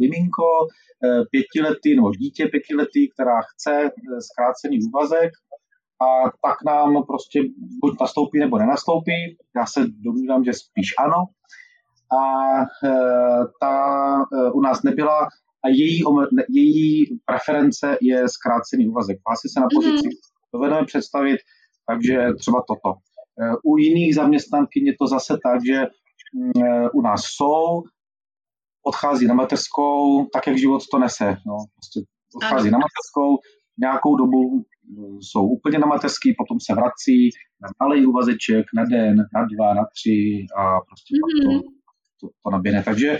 miminko 0.00 0.42
e, 0.64 1.24
pětiletý 1.30 1.96
nebo 1.96 2.10
dítě 2.10 2.46
pětiletý, 2.46 3.08
která 3.08 3.40
chce 3.40 3.90
zkrácený 4.18 4.78
úvazek 4.88 5.30
a 6.02 6.30
tak 6.46 6.56
nám 6.66 7.04
prostě 7.06 7.40
buď 7.82 8.00
nastoupí 8.00 8.38
nebo 8.38 8.58
nenastoupí. 8.58 9.36
Já 9.56 9.66
se 9.66 9.80
domnívám, 10.00 10.44
že 10.44 10.52
spíš 10.52 10.88
ano. 10.98 11.24
A 12.20 12.60
e, 12.62 12.92
ta 13.60 13.74
e, 14.32 14.50
u 14.52 14.60
nás 14.60 14.82
nebyla 14.82 15.28
a 15.64 15.68
její, 15.68 16.02
její 16.50 17.04
preference 17.24 17.98
je 18.00 18.28
zkrácený 18.28 18.88
úvazek. 18.88 19.18
Hlásí 19.26 19.48
se 19.48 19.60
na 19.60 19.66
mhm. 19.66 19.74
pozici, 19.74 20.08
mm-hmm. 20.08 20.52
dovedeme 20.54 20.86
představit, 20.86 21.38
takže 21.86 22.26
třeba 22.38 22.62
toto. 22.68 22.98
E, 23.40 23.56
u 23.64 23.76
jiných 23.76 24.14
zaměstnankyň 24.14 24.86
je 24.86 24.94
to 25.00 25.06
zase 25.06 25.38
tak, 25.46 25.60
že 25.66 25.86
mm, 26.34 26.88
u 26.94 27.02
nás 27.02 27.20
jsou, 27.24 27.82
odchází 28.86 29.26
na 29.26 29.34
mateřskou, 29.34 30.26
tak 30.32 30.46
jak 30.46 30.58
život 30.58 30.82
to 30.90 30.98
nese. 30.98 31.36
No, 31.46 31.56
prostě 31.74 32.00
odchází 32.36 32.68
ano. 32.68 32.78
na 32.78 32.78
mateřskou, 32.78 33.38
nějakou 33.78 34.16
dobu 34.16 34.64
jsou 35.20 35.46
úplně 35.46 35.78
na 35.78 35.86
mateřský, 35.86 36.34
potom 36.38 36.58
se 36.60 36.74
vrací 36.74 37.30
na 37.62 37.68
malý 37.80 38.06
uvazeček, 38.06 38.64
na 38.76 38.84
den, 38.84 39.16
na 39.16 39.46
dva, 39.52 39.74
na 39.74 39.84
tři 39.94 40.46
a 40.58 40.80
prostě 40.80 41.14
mm-hmm. 41.14 41.60
to, 41.62 41.68
to, 42.22 42.28
to 42.44 42.50
naběhne. 42.50 42.82
Takže 42.82 43.18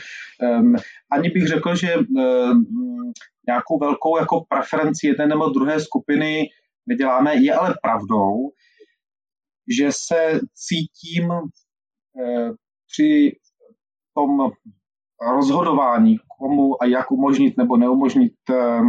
um, 0.58 0.76
ani 1.12 1.30
bych 1.30 1.46
řekl, 1.46 1.76
že 1.76 1.96
um, 1.96 3.12
nějakou 3.46 3.78
velkou 3.78 4.18
jako 4.18 4.44
preferenci 4.48 5.06
jedné 5.06 5.26
nebo 5.26 5.48
druhé 5.48 5.80
skupiny 5.80 6.48
neděláme, 6.86 7.34
je 7.36 7.54
ale 7.54 7.74
pravdou, 7.82 8.34
že 9.78 9.88
se 9.92 10.40
cítím 10.54 11.30
uh, 11.30 12.50
při 12.92 13.32
tom 14.14 14.50
rozhodování, 15.34 16.16
komu 16.38 16.82
a 16.82 16.86
jak 16.86 17.10
umožnit 17.12 17.56
nebo 17.56 17.76
neumožnit 17.76 18.32
um, 18.50 18.86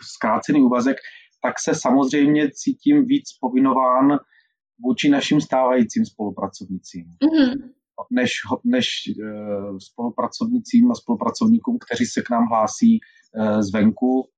zkrácený 0.00 0.62
úvazek, 0.62 0.96
tak 1.42 1.54
se 1.60 1.74
samozřejmě 1.74 2.50
cítím 2.50 3.04
víc 3.06 3.24
povinován 3.40 4.18
vůči 4.84 5.08
našim 5.08 5.40
stávajícím 5.40 6.04
spolupracovnicím. 6.04 7.04
Mm-hmm. 7.04 7.75
Než, 8.10 8.30
než 8.64 8.86
uh, 9.08 9.78
spolupracovnicím 9.78 10.90
a 10.90 10.94
spolupracovníkům, 10.94 11.78
kteří 11.86 12.06
se 12.06 12.22
k 12.22 12.30
nám 12.30 12.46
hlásí 12.46 13.00
uh, 13.38 13.60
zvenku. 13.60 14.28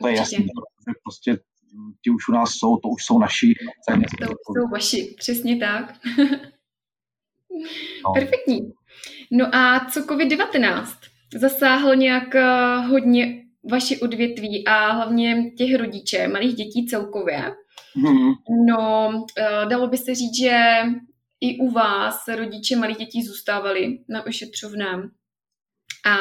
To 0.00 0.08
je 0.08 0.16
jasné, 0.16 0.38
protože 0.38 0.94
prostě 1.04 1.38
ti 2.04 2.10
už 2.10 2.28
u 2.28 2.32
nás 2.32 2.50
jsou, 2.50 2.76
to 2.76 2.88
už 2.88 3.04
jsou 3.04 3.18
naši. 3.18 3.54
To 3.88 3.94
už 3.94 4.36
jsou 4.46 4.68
vaši, 4.72 5.14
přesně 5.18 5.56
tak. 5.56 5.94
no. 8.04 8.12
Perfektní. 8.14 8.60
No 9.32 9.54
a 9.54 9.86
co 9.90 10.00
COVID-19? 10.00 10.84
Zasáhl 11.36 11.96
nějak 11.96 12.34
eh, 12.34 12.76
hodně 12.76 13.42
vaši 13.70 14.00
odvětví 14.00 14.66
a 14.66 14.92
hlavně 14.92 15.50
těch 15.50 15.74
rodiče, 15.74 16.28
malých 16.28 16.54
dětí 16.54 16.86
celkově. 16.86 17.54
Hmm. 17.94 18.32
No, 18.68 19.10
eh, 19.38 19.66
dalo 19.66 19.88
by 19.88 19.96
se 19.96 20.14
říct, 20.14 20.38
že 20.40 20.82
i 21.40 21.58
u 21.58 21.70
vás 21.70 22.28
rodiče 22.28 22.76
malých 22.76 22.96
dětí 22.96 23.22
zůstávali 23.22 23.98
na 24.08 24.26
ošetřovném. 24.26 25.10
A 26.06 26.16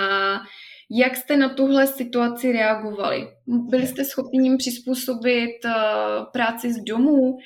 jak 0.91 1.15
jste 1.15 1.37
na 1.37 1.49
tuhle 1.49 1.87
situaci 1.87 2.51
reagovali? 2.51 3.27
Byli 3.47 3.87
jste 3.87 4.05
schopni 4.05 4.43
jim 4.43 4.57
přizpůsobit 4.57 5.65
eh, 5.65 5.71
práci 6.33 6.73
z 6.73 6.83
domu? 6.83 7.37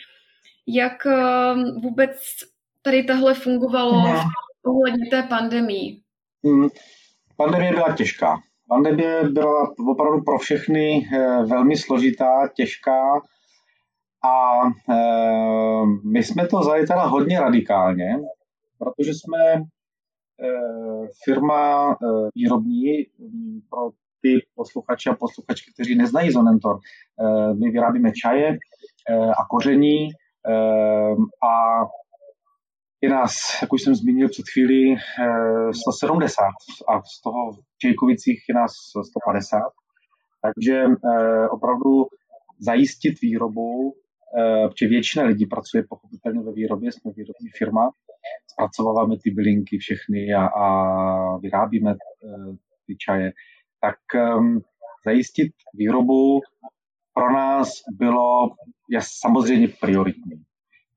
Jak 0.67 1.05
eh, 1.05 1.53
vůbec 1.83 2.11
tady 2.81 3.03
tahle 3.03 3.33
fungovalo 3.33 3.99
hmm. 3.99 4.19
ohledně 4.65 5.09
té 5.09 5.23
pandemii? 5.23 6.01
Hmm. 6.45 6.69
Pandemie 7.37 7.71
byla 7.71 7.95
těžká. 7.95 8.37
Pandemie 8.69 9.23
byla 9.23 9.73
opravdu 9.91 10.21
pro 10.21 10.37
všechny 10.37 11.09
eh, 11.13 11.43
velmi 11.45 11.77
složitá, 11.77 12.47
těžká 12.55 13.21
a 14.23 14.61
eh, 14.89 15.85
my 16.11 16.23
jsme 16.23 16.47
to 16.47 16.59
vzali 16.59 16.87
teda 16.87 17.05
hodně 17.05 17.39
radikálně, 17.39 18.17
protože 18.77 19.11
jsme 19.13 19.53
eh, 19.55 21.07
firma 21.23 21.95
výrobní 22.35 22.91
mm, 23.19 23.59
pro 23.69 23.89
ty 24.21 24.45
posluchače 24.55 25.09
a 25.09 25.15
posluchačky, 25.15 25.71
kteří 25.73 25.95
neznají 25.95 26.31
Zonentor. 26.31 26.79
My 27.59 27.71
vyrábíme 27.71 28.11
čaje 28.11 28.57
a 29.39 29.45
koření 29.49 30.09
a 31.43 31.85
je 33.01 33.09
nás, 33.09 33.33
jak 33.61 33.73
už 33.73 33.81
jsem 33.81 33.95
zmínil 33.95 34.29
před 34.29 34.45
chvílí, 34.53 34.95
170 35.83 36.43
eh, 36.43 36.93
a 36.93 37.01
z 37.03 37.21
toho 37.21 37.51
v 37.51 37.77
Čejkovicích 37.77 38.39
je 38.49 38.55
nás 38.55 38.71
150. 39.09 39.61
Takže 40.41 40.75
eh, 40.75 41.49
opravdu 41.49 42.05
zajistit 42.59 43.21
výrobu, 43.21 43.93
eh, 43.93 43.99
protože 44.69 44.87
většina 44.87 45.25
lidí 45.25 45.45
pracuje 45.45 45.83
pochopitelně 45.89 46.41
ve 46.41 46.51
výrobě, 46.51 46.91
jsme 46.91 47.11
výrobní 47.11 47.49
firma, 47.57 47.91
zpracováváme 48.51 49.15
ty 49.23 49.31
bylinky 49.31 49.77
všechny 49.77 50.33
a, 50.33 50.45
a 50.47 51.37
vyrábíme 51.37 51.95
ty 52.87 52.95
čaje, 52.97 53.31
tak 53.81 53.95
um, 54.37 54.61
zajistit 55.05 55.51
výrobu 55.73 56.41
pro 57.13 57.33
nás 57.33 57.69
bylo 57.91 58.49
je 58.89 58.99
samozřejmě 59.21 59.67
prioritní. 59.81 60.43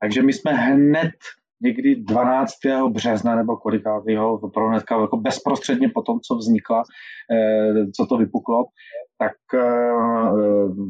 Takže 0.00 0.22
my 0.22 0.32
jsme 0.32 0.52
hned 0.52 1.14
někdy 1.60 1.96
12. 1.96 2.52
března 2.88 3.36
nebo 3.36 3.56
kolikátého, 3.56 4.34
opravdu 4.34 4.70
hnedka 4.70 5.00
jako 5.00 5.16
bezprostředně 5.16 5.88
po 5.88 6.02
tom, 6.02 6.20
co 6.20 6.34
vznikla, 6.34 6.82
eh, 7.32 7.86
co 7.96 8.06
to 8.06 8.16
vypuklo, 8.16 8.64
tak 9.18 9.36
eh, 9.54 9.92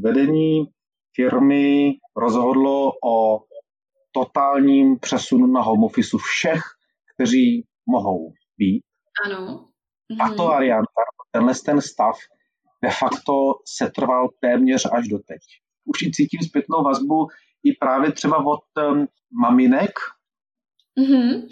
vedení 0.00 0.64
firmy 1.16 1.92
rozhodlo 2.16 2.92
o 3.04 3.40
totálním 4.12 4.98
přesunu 4.98 5.46
na 5.46 5.60
home 5.60 5.84
office 5.84 6.16
všech, 6.20 6.62
kteří 7.14 7.66
mohou 7.86 8.32
být. 8.58 8.82
Ano. 9.26 9.68
Tato 10.18 10.42
mhm. 10.42 10.50
varianta, 10.50 11.02
tenhle 11.30 11.54
ten 11.64 11.80
stav 11.80 12.16
de 12.84 12.90
facto 12.90 13.32
se 13.66 13.90
trval 13.90 14.28
téměř 14.40 14.88
až 14.92 15.08
do 15.08 15.18
teď. 15.18 15.40
Už 15.84 16.02
i 16.02 16.10
cítím 16.10 16.40
zpětnou 16.42 16.82
vazbu 16.82 17.26
i 17.64 17.72
právě 17.72 18.12
třeba 18.12 18.38
od 18.46 18.60
um, 18.90 19.06
maminek, 19.42 19.92
mm-hmm. 20.98 21.48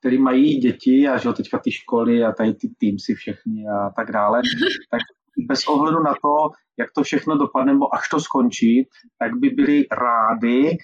který 0.00 0.18
mají 0.18 0.56
děti 0.56 1.08
a 1.08 1.18
že 1.18 1.32
teďka 1.32 1.58
ty 1.58 1.72
školy 1.72 2.24
a 2.24 2.32
tady 2.32 2.54
ty 2.54 2.68
týmsy 2.78 3.14
všechny 3.14 3.64
a 3.68 3.90
tak 3.96 4.12
dále, 4.12 4.42
tak 4.90 5.00
bez 5.38 5.66
ohledu 5.66 6.02
na 6.02 6.14
to, 6.14 6.50
jak 6.78 6.88
to 6.94 7.02
všechno 7.02 7.38
dopadne, 7.38 7.72
nebo 7.72 7.94
až 7.94 8.08
to 8.08 8.20
skončí, 8.20 8.88
tak 9.18 9.36
by 9.40 9.48
byli 9.48 9.84
rádi, 9.92 10.78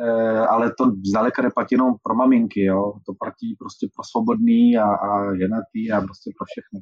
eh, 0.00 0.46
ale 0.46 0.72
to 0.78 0.84
zdaleka 1.08 1.42
neplatí 1.42 1.74
jenom 1.74 1.94
pro 2.02 2.14
maminky, 2.14 2.64
jo? 2.64 2.92
to 3.06 3.12
platí 3.18 3.56
prostě 3.58 3.86
pro 3.94 4.04
svobodný 4.10 4.76
a, 4.76 4.84
a 4.84 5.36
ženatý 5.36 5.92
a 5.92 6.00
prostě 6.00 6.30
pro 6.38 6.44
všechny. 6.44 6.80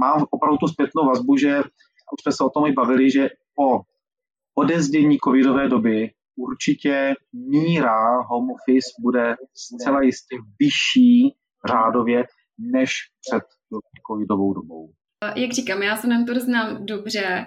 Mám 0.00 0.26
opravdu 0.30 0.56
tu 0.56 0.66
zpětnou 0.68 1.06
vazbu, 1.06 1.36
že 1.36 1.58
už 2.12 2.22
jsme 2.22 2.32
se 2.32 2.44
o 2.44 2.50
tom 2.50 2.66
i 2.66 2.72
bavili, 2.72 3.10
že 3.10 3.28
po 3.54 3.80
odezdění 4.58 5.18
covidové 5.24 5.68
doby 5.68 6.10
určitě 6.36 7.14
míra 7.32 8.20
home 8.20 8.50
office 8.50 8.88
bude 9.02 9.36
zcela 9.54 10.02
jistě 10.02 10.36
vyšší 10.60 11.36
řádově 11.68 12.24
než 12.58 12.90
před 13.20 13.42
covidovou 14.06 14.54
dobou. 14.54 14.90
Jak 15.34 15.52
říkám, 15.52 15.82
já 15.82 15.96
se 15.96 16.06
Mentor 16.06 16.40
znám 16.40 16.86
dobře. 16.86 17.46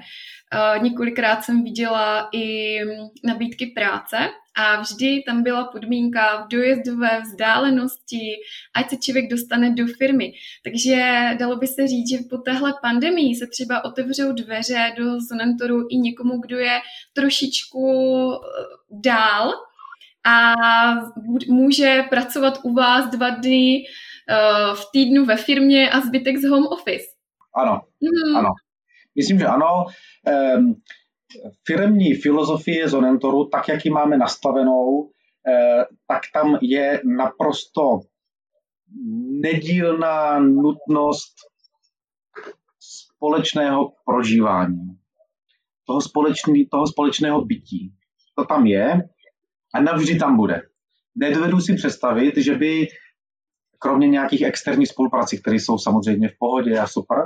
Několikrát 0.82 1.44
jsem 1.44 1.64
viděla 1.64 2.30
i 2.34 2.78
nabídky 3.24 3.66
práce 3.66 4.18
a 4.58 4.82
vždy 4.82 5.24
tam 5.26 5.44
byla 5.44 5.64
podmínka 5.64 6.44
v 6.44 6.48
dojezdové 6.48 7.22
vzdálenosti, 7.22 8.36
ať 8.76 8.90
se 8.90 8.98
člověk 8.98 9.30
dostane 9.30 9.72
do 9.72 9.88
firmy. 9.88 10.34
Takže 10.64 11.30
dalo 11.40 11.56
by 11.56 11.68
se 11.68 11.88
říct, 11.88 12.10
že 12.10 12.18
po 12.30 12.38
téhle 12.38 12.74
pandemii 12.82 13.36
se 13.36 13.48
třeba 13.48 13.86
otevřou 13.86 14.32
dveře 14.32 14.94
do 14.98 15.04
Zonentoru 15.30 15.88
i 15.90 15.98
někomu, 15.98 16.40
kdo 16.40 16.58
je 16.58 16.80
trošičku 17.14 18.04
eh, 18.34 18.38
dál 18.92 19.54
a 20.26 20.54
může 21.48 22.04
pracovat 22.10 22.60
u 22.64 22.74
vás 22.74 23.12
dva 23.12 23.30
dny 23.30 23.84
eh, 24.30 24.36
v 24.76 24.86
týdnu 24.94 25.26
ve 25.26 25.36
firmě 25.36 25.90
a 25.90 26.02
zbytek 26.02 26.38
z 26.38 26.50
home 26.50 26.68
office. 26.68 27.11
Ano, 27.56 27.82
hmm. 28.02 28.38
ano. 28.38 28.50
Myslím, 29.16 29.40
že 29.40 29.46
ano. 29.46 29.86
Um, 30.58 30.82
firmní 31.68 32.14
filozofie 32.14 32.90
Zonentoru, 32.90 33.46
tak 33.46 33.68
jak 33.68 33.86
ji 33.86 33.92
máme 33.92 34.18
nastavenou, 34.18 35.10
eh, 35.48 35.86
tak 36.08 36.22
tam 36.34 36.58
je 36.62 37.02
naprosto 37.06 38.00
nedílná 39.42 40.40
nutnost 40.40 41.36
společného 42.80 43.94
prožívání, 44.06 44.98
toho, 45.88 46.02
společný, 46.02 46.68
toho 46.68 46.88
společného 46.88 47.46
bytí. 47.46 47.94
To 48.36 48.46
tam 48.46 48.66
je 48.66 49.10
a 49.74 49.82
navždy 49.82 50.20
tam 50.20 50.38
bude. 50.38 50.62
Nedovedu 51.16 51.60
si 51.60 51.76
představit, 51.76 52.38
že 52.38 52.56
by 52.56 52.88
kromě 53.82 54.08
nějakých 54.08 54.42
externích 54.42 54.88
spoluprací, 54.88 55.42
které 55.42 55.56
jsou 55.56 55.78
samozřejmě 55.78 56.30
v 56.30 56.38
pohodě 56.40 56.80
a 56.80 56.88
super, 56.88 57.18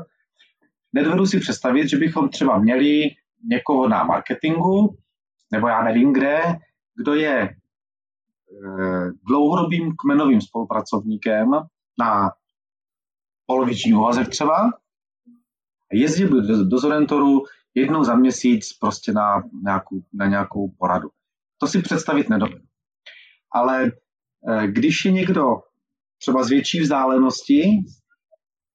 nedovedu 0.93 1.25
si 1.25 1.39
představit, 1.39 1.89
že 1.89 1.97
bychom 1.97 2.29
třeba 2.29 2.59
měli 2.59 3.09
někoho 3.49 3.87
na 3.87 4.03
marketingu, 4.03 4.97
nebo 5.51 5.67
já 5.67 5.83
nevím 5.83 6.13
kde, 6.13 6.39
kdo 6.95 7.13
je 7.13 7.39
e, 7.41 7.49
dlouhodobým 9.27 9.95
kmenovým 9.95 10.41
spolupracovníkem 10.41 11.51
na 11.99 12.31
poloviční 13.45 13.93
úvazek 13.93 14.29
třeba, 14.29 14.71
jezdí 15.93 16.23
do, 16.23 16.65
do 16.65 16.77
Zorentoru 16.77 17.43
jednou 17.75 18.03
za 18.03 18.15
měsíc 18.15 18.73
prostě 18.73 19.11
na 19.11 19.43
nějakou, 19.63 20.01
na 20.13 20.27
nějakou 20.27 20.69
poradu. 20.79 21.09
To 21.57 21.67
si 21.67 21.81
představit 21.81 22.29
nedovedu. 22.29 22.65
Ale 23.51 23.85
e, 23.85 23.91
když 24.67 25.05
je 25.05 25.11
někdo 25.11 25.64
třeba 26.25 26.43
z 26.43 26.49
větší 26.49 26.79
vzdálenosti 26.79 27.63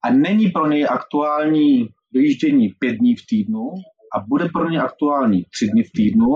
a 0.04 0.12
není 0.12 0.50
pro 0.50 0.66
něj 0.66 0.87
aktuální 0.90 1.88
dojíždění 2.14 2.69
pět 2.78 2.92
dní 2.92 3.16
v 3.16 3.26
týdnu 3.26 3.71
a 4.16 4.25
bude 4.28 4.49
pro 4.49 4.71
ně 4.71 4.80
aktuální 4.80 5.45
tři 5.54 5.69
dny 5.73 5.83
v 5.83 5.90
týdnu, 5.97 6.30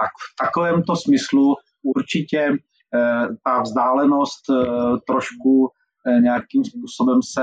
tak 0.00 0.10
v 0.24 0.46
takovémto 0.46 0.96
smyslu 0.96 1.54
určitě 1.82 2.38
eh, 2.38 3.26
ta 3.44 3.62
vzdálenost 3.62 4.44
eh, 4.50 4.64
trošku 5.06 5.68
eh, 6.06 6.20
nějakým 6.20 6.64
způsobem 6.64 7.18
se 7.22 7.42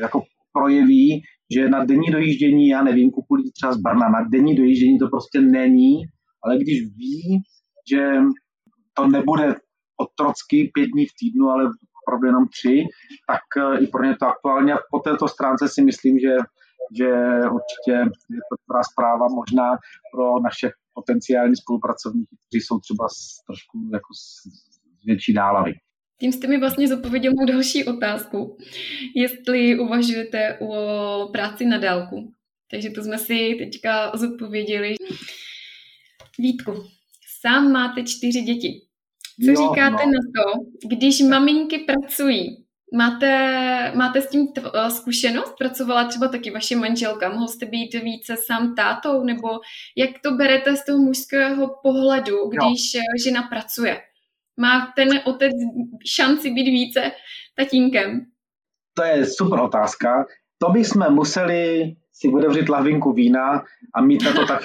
jako 0.00 0.22
projeví, 0.52 1.22
že 1.54 1.68
na 1.68 1.84
denní 1.84 2.10
dojíždění, 2.10 2.68
já 2.68 2.82
nevím, 2.82 3.10
kupuji 3.10 3.50
třeba 3.50 3.72
z 3.72 3.76
Brna, 3.76 4.08
na 4.08 4.28
denní 4.32 4.56
dojíždění 4.56 4.98
to 4.98 5.08
prostě 5.08 5.40
není, 5.40 5.96
ale 6.44 6.56
když 6.56 6.78
ví, 6.96 7.42
že 7.92 8.12
to 8.94 9.06
nebude 9.06 9.54
otrocky 9.96 10.70
pět 10.74 10.86
dní 10.86 11.06
v 11.06 11.16
týdnu, 11.20 11.48
ale 11.48 11.64
opravdu 12.08 12.26
jenom 12.26 12.44
tři, 12.48 12.84
tak 13.30 13.44
i 13.82 13.86
pro 13.86 14.04
ně 14.04 14.16
to 14.20 14.26
aktuálně. 14.26 14.74
Po 14.90 14.98
této 14.98 15.28
stránce 15.28 15.68
si 15.68 15.82
myslím, 15.82 16.18
že 16.18 16.36
že 16.96 17.08
určitě 17.58 17.92
je 18.36 18.40
to 18.48 18.54
dobrá 18.62 18.82
zpráva 18.92 19.26
možná 19.28 19.68
pro 20.12 20.40
naše 20.40 20.70
potenciální 20.94 21.56
spolupracovníky, 21.56 22.36
kteří 22.36 22.60
jsou 22.60 22.78
třeba 22.78 23.08
z, 23.08 23.44
trošku 23.46 23.78
jako 23.92 24.14
z, 24.14 24.24
z 25.02 25.06
větší 25.06 25.32
dálavy. 25.34 25.72
Tím 26.20 26.32
jste 26.32 26.46
mi 26.46 26.58
vlastně 26.60 26.88
zodpověděl 26.88 27.32
mou 27.38 27.46
další 27.46 27.84
otázku, 27.84 28.58
jestli 29.16 29.78
uvažujete 29.78 30.58
o 30.58 31.28
práci 31.32 31.66
na 31.66 31.78
dálku. 31.78 32.32
Takže 32.70 32.90
to 32.90 33.02
jsme 33.02 33.18
si 33.18 33.56
teďka 33.58 34.12
zodpověděli. 34.14 34.94
Vítku, 36.38 36.72
sám 37.40 37.72
máte 37.72 38.02
čtyři 38.02 38.40
děti. 38.42 38.87
Co 39.44 39.50
jo, 39.50 39.56
říkáte 39.56 40.06
no. 40.06 40.12
na 40.12 40.20
to, 40.36 40.60
když 40.88 41.20
maminky 41.20 41.78
pracují 41.78 42.68
Máte, 42.94 43.92
máte 43.96 44.22
s 44.22 44.28
tím 44.28 44.48
eh, 44.56 44.90
zkušenost? 44.90 45.54
Pracovala 45.58 46.04
třeba 46.04 46.28
taky 46.28 46.50
vaše 46.50 46.76
manželka? 46.76 47.28
Mohl 47.28 47.48
jste 47.48 47.66
být 47.66 47.94
více 47.94 48.36
sám 48.46 48.74
tátou? 48.74 49.24
Nebo 49.24 49.48
jak 49.96 50.10
to 50.22 50.30
berete 50.30 50.76
z 50.76 50.84
toho 50.84 50.98
mužského 50.98 51.74
pohledu, 51.82 52.48
když 52.48 52.94
jo. 52.94 53.00
Eh, 53.00 53.22
žena 53.24 53.42
pracuje? 53.42 54.00
Má 54.60 54.92
ten 54.96 55.08
otec 55.24 55.52
šanci 56.06 56.50
být 56.50 56.70
více 56.70 57.12
tatínkem? 57.54 58.26
To 58.94 59.02
je 59.04 59.26
super 59.26 59.60
otázka. 59.60 60.26
To 60.58 60.70
bychom 60.70 61.12
museli 61.14 61.92
si 62.12 62.28
otevřít 62.28 62.68
lahvinku 62.68 63.12
vína 63.12 63.64
a 63.94 64.02
mít 64.02 64.24
na 64.24 64.32
to 64.32 64.46
tak 64.46 64.60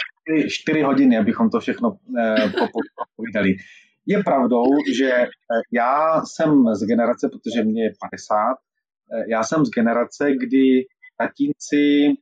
4 0.49 0.81
hodiny, 0.81 1.17
abychom 1.17 1.49
to 1.49 1.59
všechno 1.59 1.97
eh, 2.19 2.49
popovídali. 3.15 3.55
Je 4.05 4.23
pravdou, 4.23 4.63
že 4.97 5.11
eh, 5.11 5.27
já 5.71 6.21
jsem 6.25 6.75
z 6.75 6.85
generace, 6.87 7.29
protože 7.29 7.63
mě 7.63 7.83
je 7.83 7.91
50, 7.99 8.55
eh, 9.13 9.23
já 9.29 9.43
jsem 9.43 9.65
z 9.65 9.69
generace, 9.69 10.31
kdy 10.31 10.85
tatínci, 11.17 12.13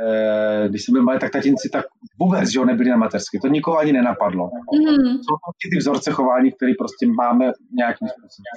eh, 0.00 0.68
když 0.68 0.84
jsem 0.84 0.92
byl 0.92 1.02
malý, 1.02 1.18
tak 1.18 1.32
tatínci 1.32 1.68
tak 1.72 1.84
vůbec, 2.20 2.48
že 2.48 2.64
nebyli 2.64 2.90
na 2.90 2.96
mateřsky. 2.96 3.38
To 3.38 3.48
nikoho 3.48 3.78
ani 3.78 3.92
nenapadlo. 3.92 4.44
Mm. 4.44 5.12
Jsou 5.24 5.34
to 5.44 5.68
ty 5.70 5.78
vzorce 5.78 6.10
chování, 6.12 6.52
které 6.52 6.72
prostě 6.78 7.06
máme 7.06 7.52
nějakým 7.76 8.08
způsobem. 8.08 8.52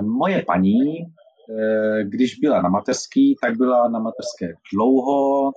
Moje 0.00 0.44
paní, 0.46 0.82
když 2.02 2.38
byla 2.38 2.62
na 2.62 2.68
mateřský, 2.68 3.36
tak 3.42 3.56
byla 3.56 3.88
na 3.88 3.98
mateřské 3.98 4.54
dlouho 4.74 5.50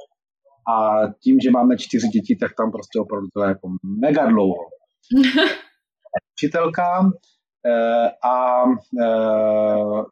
a 0.73 1.07
tím, 1.23 1.39
že 1.39 1.51
máme 1.51 1.77
čtyři 1.77 2.07
děti, 2.07 2.35
tak 2.35 2.51
tam 2.57 2.71
prostě 2.71 2.99
opravdu 2.99 3.27
to 3.33 3.43
je 3.43 3.49
jako 3.49 3.67
mega 4.01 4.25
dlouho. 4.25 4.65
učitelka 6.33 7.11
eh, 7.65 8.09
a, 8.23 8.63
eh, 9.01 10.03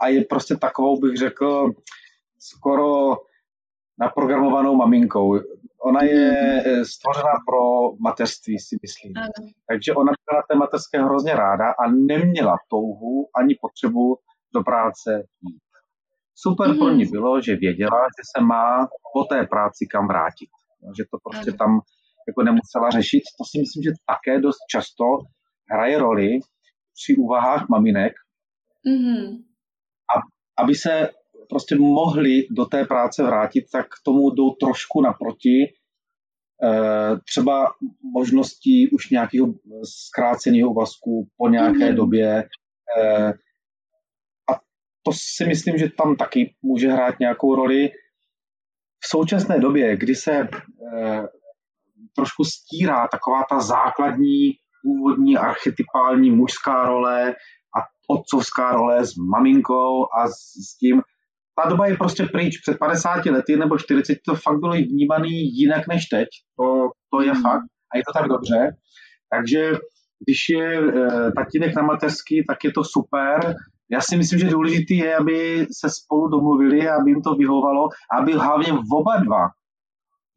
a 0.00 0.08
je 0.08 0.24
prostě 0.24 0.56
takovou, 0.56 1.00
bych 1.00 1.16
řekl, 1.16 1.70
skoro 2.38 3.16
naprogramovanou 3.98 4.74
maminkou. 4.76 5.40
Ona 5.82 6.02
je 6.02 6.32
mhm. 6.32 6.84
stvořena 6.84 7.32
pro 7.46 7.92
mateřství, 8.00 8.58
si 8.58 8.76
myslím. 8.82 9.12
Ano. 9.16 9.50
Takže 9.68 9.94
ona 9.94 10.12
byla 10.26 10.40
na 10.40 10.42
té 10.50 10.54
mateřské 10.58 11.02
hrozně 11.02 11.34
ráda 11.34 11.70
a 11.70 11.90
neměla 11.90 12.56
touhu 12.68 13.28
ani 13.36 13.54
potřebu 13.60 14.18
do 14.54 14.62
práce 14.62 15.22
jít. 15.40 15.62
Super 16.34 16.68
mm. 16.68 16.78
pro 16.78 16.90
ní 16.90 17.04
bylo, 17.04 17.40
že 17.40 17.56
věděla, 17.56 18.00
že 18.18 18.22
se 18.36 18.44
má 18.44 18.88
po 19.12 19.24
té 19.24 19.46
práci 19.46 19.86
kam 19.86 20.08
vrátit. 20.08 20.48
Že 20.98 21.04
to 21.10 21.18
prostě 21.24 21.50
ano. 21.50 21.58
tam 21.58 21.80
jako 22.28 22.42
nemusela 22.42 22.90
řešit. 22.90 23.22
To 23.38 23.44
si 23.44 23.58
myslím, 23.58 23.82
že 23.82 23.90
také 24.06 24.40
dost 24.40 24.58
často 24.70 25.04
hraje 25.70 25.98
roli 25.98 26.40
při 26.94 27.16
úvahách 27.16 27.68
maminek, 27.68 28.12
mm-hmm. 28.86 29.42
a, 30.16 30.20
aby 30.62 30.74
se 30.74 31.10
prostě 31.48 31.76
mohli 31.76 32.46
do 32.50 32.64
té 32.64 32.84
práce 32.84 33.22
vrátit, 33.22 33.64
tak 33.72 33.86
k 33.86 34.02
tomu 34.04 34.30
jdou 34.30 34.50
trošku 34.50 35.00
naproti 35.00 35.62
e, 35.62 35.70
třeba 37.28 37.72
možností 38.14 38.90
už 38.90 39.10
nějakého 39.10 39.46
zkráceného 39.84 40.70
úvazku 40.70 41.28
po 41.36 41.48
nějaké 41.48 41.78
mm-hmm. 41.78 41.94
době. 41.94 42.44
E, 42.98 43.28
a 44.50 44.52
to 45.02 45.12
si 45.12 45.44
myslím, 45.46 45.78
že 45.78 45.88
tam 45.98 46.16
taky 46.16 46.54
může 46.62 46.92
hrát 46.92 47.18
nějakou 47.20 47.54
roli. 47.54 47.90
V 49.04 49.08
současné 49.08 49.58
době, 49.60 49.96
kdy 49.96 50.14
se 50.14 50.32
e, 50.32 50.48
trošku 52.16 52.44
stírá 52.44 53.08
taková 53.08 53.44
ta 53.50 53.60
základní 53.60 54.52
původní 54.82 55.36
archetypální 55.36 56.30
mužská 56.30 56.84
role 56.84 57.30
a 57.76 57.78
otcovská 58.08 58.72
role 58.72 59.06
s 59.06 59.16
maminkou 59.16 60.04
a 60.18 60.28
s, 60.28 60.38
s 60.68 60.78
tím. 60.78 61.02
Ta 61.62 61.68
doba 61.68 61.86
je 61.86 61.96
prostě 61.96 62.24
pryč. 62.24 62.60
Před 62.60 62.78
50 62.78 63.26
lety 63.26 63.56
nebo 63.56 63.78
40 63.78 64.18
to 64.26 64.34
fakt 64.34 64.60
bylo 64.60 64.72
vnímané 64.72 65.28
jinak 65.28 65.88
než 65.88 66.06
teď. 66.06 66.28
To, 66.60 66.88
to 67.10 67.22
je 67.22 67.32
hmm. 67.32 67.42
fakt 67.42 67.64
a 67.94 67.98
je 67.98 68.02
to 68.06 68.18
tak 68.18 68.28
dobře. 68.28 68.76
Takže 69.30 69.72
když 70.24 70.38
je 70.50 70.78
e, 70.78 71.32
tatínek 71.32 71.76
na 71.76 71.82
mateřský, 71.82 72.44
tak 72.48 72.64
je 72.64 72.72
to 72.72 72.84
super. 72.84 73.54
já 73.90 74.00
si 74.00 74.16
myslím, 74.16 74.38
že 74.38 74.48
důležité 74.48 74.94
je, 74.94 75.16
aby 75.16 75.66
se 75.80 75.88
spolu 75.90 76.28
domluvili, 76.28 76.88
aby 76.88 77.10
jim 77.10 77.22
to 77.22 77.34
vyhovalo, 77.34 77.88
aby 78.18 78.32
hlavně 78.32 78.72
oba 78.72 79.16
dva, 79.16 79.48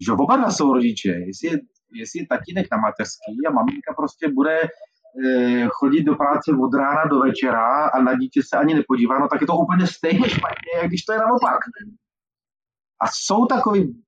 že 0.05 0.11
oba 0.11 0.35
dva 0.37 0.51
jsou 0.51 0.73
rodiče, 0.73 1.09
jestli 1.09 1.47
je, 1.47 1.59
jestli 1.93 2.19
je 2.19 2.27
tatínek 2.27 2.67
na 2.71 2.77
mateřský 2.77 3.47
a 3.47 3.51
maminka 3.51 3.93
prostě 3.97 4.27
bude 4.33 4.59
eh, 4.61 5.67
chodit 5.69 6.03
do 6.03 6.15
práce 6.15 6.51
od 6.51 6.73
rána 6.73 7.05
do 7.05 7.19
večera 7.19 7.85
a 7.85 8.01
na 8.01 8.13
dítě 8.15 8.41
se 8.43 8.57
ani 8.57 8.73
nepodívá, 8.73 9.19
no 9.19 9.27
tak 9.27 9.41
je 9.41 9.47
to 9.47 9.57
úplně 9.57 9.87
stejně 9.87 10.29
špatně, 10.29 10.71
jak 10.81 10.87
když 10.87 11.03
to 11.03 11.13
je 11.13 11.19
naopak. 11.19 11.59
A 13.01 13.05
jsou 13.11 13.45
takový 13.45 14.03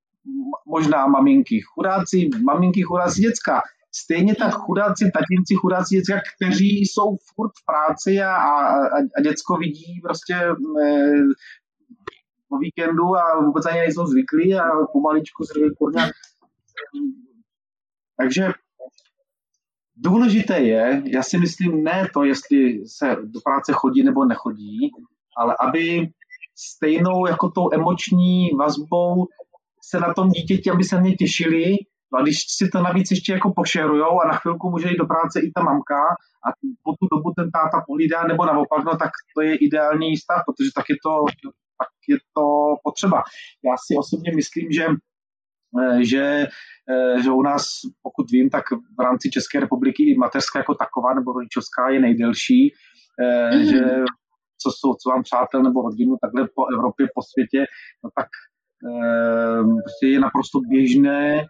možná 0.66 1.06
maminky 1.06 1.60
chudáci, 1.60 2.28
maminky 2.44 2.82
chudáci 2.82 3.20
děcka, 3.20 3.62
Stejně 3.94 4.34
tak 4.34 4.54
chudáci 4.54 5.10
tatínci, 5.14 5.54
chudáci 5.54 5.96
děcka, 5.96 6.20
kteří 6.36 6.80
jsou 6.80 7.16
furt 7.34 7.52
v 7.60 7.64
práci 7.64 8.20
a, 8.20 8.36
a, 8.36 8.74
a 9.16 9.20
děcko 9.22 9.56
vidí 9.56 10.00
prostě 10.02 10.34
e, 10.34 10.52
po 12.52 12.58
víkendu 12.58 13.16
a 13.16 13.40
vůbec 13.40 13.66
ani 13.66 13.78
nejsou 13.78 14.06
zvyklí 14.06 14.54
a 14.54 14.64
pomaličku 14.92 15.44
zrví 15.44 15.74
kurňa. 15.78 16.10
Takže 18.16 18.52
důležité 19.96 20.60
je, 20.60 21.02
já 21.06 21.22
si 21.22 21.38
myslím, 21.38 21.84
ne 21.84 22.08
to, 22.14 22.24
jestli 22.24 22.86
se 22.86 23.16
do 23.22 23.40
práce 23.44 23.72
chodí 23.72 24.02
nebo 24.02 24.24
nechodí, 24.24 24.90
ale 25.36 25.56
aby 25.60 26.08
stejnou 26.56 27.26
jako 27.26 27.50
tou 27.50 27.72
emoční 27.72 28.50
vazbou 28.58 29.26
se 29.82 30.00
na 30.00 30.14
tom 30.14 30.28
dítěti, 30.28 30.70
aby 30.70 30.84
se 30.84 31.00
mě 31.00 31.14
těšili 31.14 31.76
a 32.14 32.22
když 32.22 32.36
si 32.48 32.68
to 32.68 32.82
navíc 32.82 33.10
ještě 33.10 33.32
jako 33.32 33.52
pošerujou 33.56 34.20
a 34.20 34.28
na 34.28 34.36
chvilku 34.38 34.70
může 34.70 34.88
jít 34.88 34.96
do 34.96 35.06
práce 35.06 35.40
i 35.40 35.50
ta 35.50 35.62
mamka 35.62 36.02
a 36.46 36.48
po 36.82 36.92
tu 36.92 37.06
dobu 37.16 37.32
ten 37.36 37.50
táta 37.50 37.84
pohlídá 37.86 38.26
nebo 38.26 38.46
naopak, 38.46 38.84
no 38.84 38.96
tak 38.96 39.10
to 39.34 39.42
je 39.42 39.56
ideální 39.56 40.16
stav, 40.16 40.42
protože 40.46 40.70
tak 40.74 40.84
je 40.88 40.96
to, 41.04 41.14
tak 41.82 41.92
je 42.08 42.16
to 42.36 42.44
potřeba. 42.82 43.18
Já 43.68 43.74
si 43.86 43.92
osobně 43.98 44.30
myslím, 44.34 44.66
že 44.72 44.86
eh, 45.80 46.04
že, 46.04 46.24
eh, 46.92 47.22
že 47.22 47.30
u 47.30 47.42
nás, 47.42 47.62
pokud 48.02 48.26
vím, 48.30 48.50
tak 48.50 48.64
v 48.98 49.00
rámci 49.06 49.30
České 49.30 49.60
republiky 49.60 50.02
i 50.02 50.18
mateřská 50.18 50.58
jako 50.58 50.74
taková 50.74 51.14
nebo 51.14 51.32
rodičovská 51.32 51.88
je 51.90 52.00
nejdelší, 52.00 52.62
mm-hmm. 52.70 53.70
že 53.70 53.80
co, 54.62 54.68
jsou, 54.70 54.94
co 55.00 55.10
vám 55.10 55.22
přátel 55.22 55.62
nebo 55.62 55.82
rodinu 55.82 56.16
takhle 56.24 56.48
po 56.56 56.62
Evropě, 56.74 57.06
po 57.14 57.22
světě, 57.30 57.60
no 58.04 58.10
tak 58.18 58.28
prostě 59.82 60.06
je 60.06 60.20
naprosto 60.20 60.60
běžné, 60.60 61.46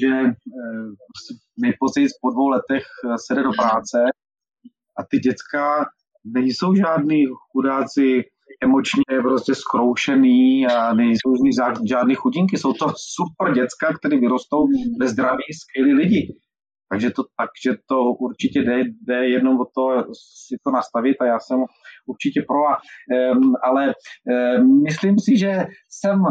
že 0.00 0.10
prostě 1.08 1.32
nejpozději 1.58 2.08
po 2.22 2.30
dvou 2.30 2.48
letech 2.48 2.84
se 3.26 3.34
jde 3.34 3.42
do 3.42 3.52
práce 3.52 3.98
a 4.98 5.04
ty 5.10 5.18
děcka 5.18 5.84
nejsou 6.24 6.74
žádný 6.74 7.26
chudáci 7.52 8.22
emočně 8.62 9.04
prostě 9.22 9.54
zkroušený 9.54 10.66
a 10.66 10.94
nejsou 10.94 11.30
žádný 11.88 12.14
chudinky. 12.14 12.58
Jsou 12.58 12.72
to 12.72 12.86
super 12.96 13.54
děcka, 13.54 13.94
které 13.98 14.16
vyrostou 14.18 14.66
ve 15.00 15.08
zdraví, 15.08 15.42
skvělí 15.62 15.92
lidi. 15.92 16.34
Takže 16.90 17.10
to, 17.10 17.22
takže 17.22 17.78
to 17.88 18.02
určitě 18.02 18.62
jde, 18.62 18.80
jde 18.80 19.28
jenom 19.28 19.60
o 19.60 19.64
to 19.64 20.12
si 20.48 20.56
to 20.64 20.70
nastavit 20.70 21.16
a 21.20 21.26
já 21.26 21.38
jsem 21.40 21.58
určitě 22.06 22.44
pro. 22.48 22.60
Um, 22.60 23.54
ale 23.64 23.94
um, 24.58 24.82
myslím 24.82 25.18
si, 25.18 25.36
že 25.36 25.66
jsem 25.88 26.22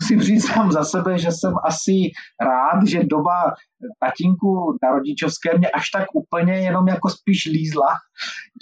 musím 0.00 0.20
říct 0.20 0.46
sám 0.46 0.72
za 0.72 0.84
sebe, 0.84 1.18
že 1.18 1.32
jsem 1.32 1.52
asi 1.64 2.10
rád, 2.40 2.86
že 2.86 3.04
doba 3.04 3.54
tatínku 4.00 4.78
na 4.82 4.90
rodičovské 4.90 5.58
mě 5.58 5.70
až 5.70 5.90
tak 5.90 6.06
úplně 6.14 6.52
jenom 6.52 6.88
jako 6.88 7.08
spíš 7.10 7.46
lízla, 7.46 7.90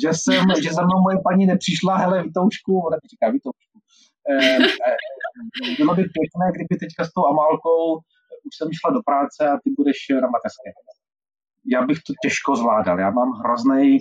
že 0.03 0.09
jsem, 0.15 0.45
že 0.63 0.73
za 0.73 0.83
mnou 0.83 1.01
moje 1.03 1.17
paní 1.25 1.47
nepřišla, 1.47 1.97
hele 1.97 2.23
Vitoušku, 2.23 2.81
ona 2.87 2.97
říká 3.11 3.31
Vitoušku. 3.33 3.77
Eh, 4.31 4.57
eh, 4.57 5.77
bylo 5.77 5.95
by 5.95 6.03
pěkné, 6.03 6.47
kdyby 6.55 6.77
teďka 6.81 7.05
s 7.05 7.13
tou 7.13 7.27
Amálkou 7.27 8.01
už 8.47 8.57
jsem 8.57 8.69
šla 8.73 8.91
do 8.97 9.01
práce 9.03 9.41
a 9.49 9.59
ty 9.63 9.69
budeš 9.79 9.99
na 10.23 10.29
mateřské. 10.35 10.71
Já 11.67 11.83
bych 11.83 11.99
to 12.07 12.13
těžko 12.23 12.57
zvládal. 12.57 13.01
Já 13.01 13.11
mám 13.11 13.31
hrozný, 13.33 13.99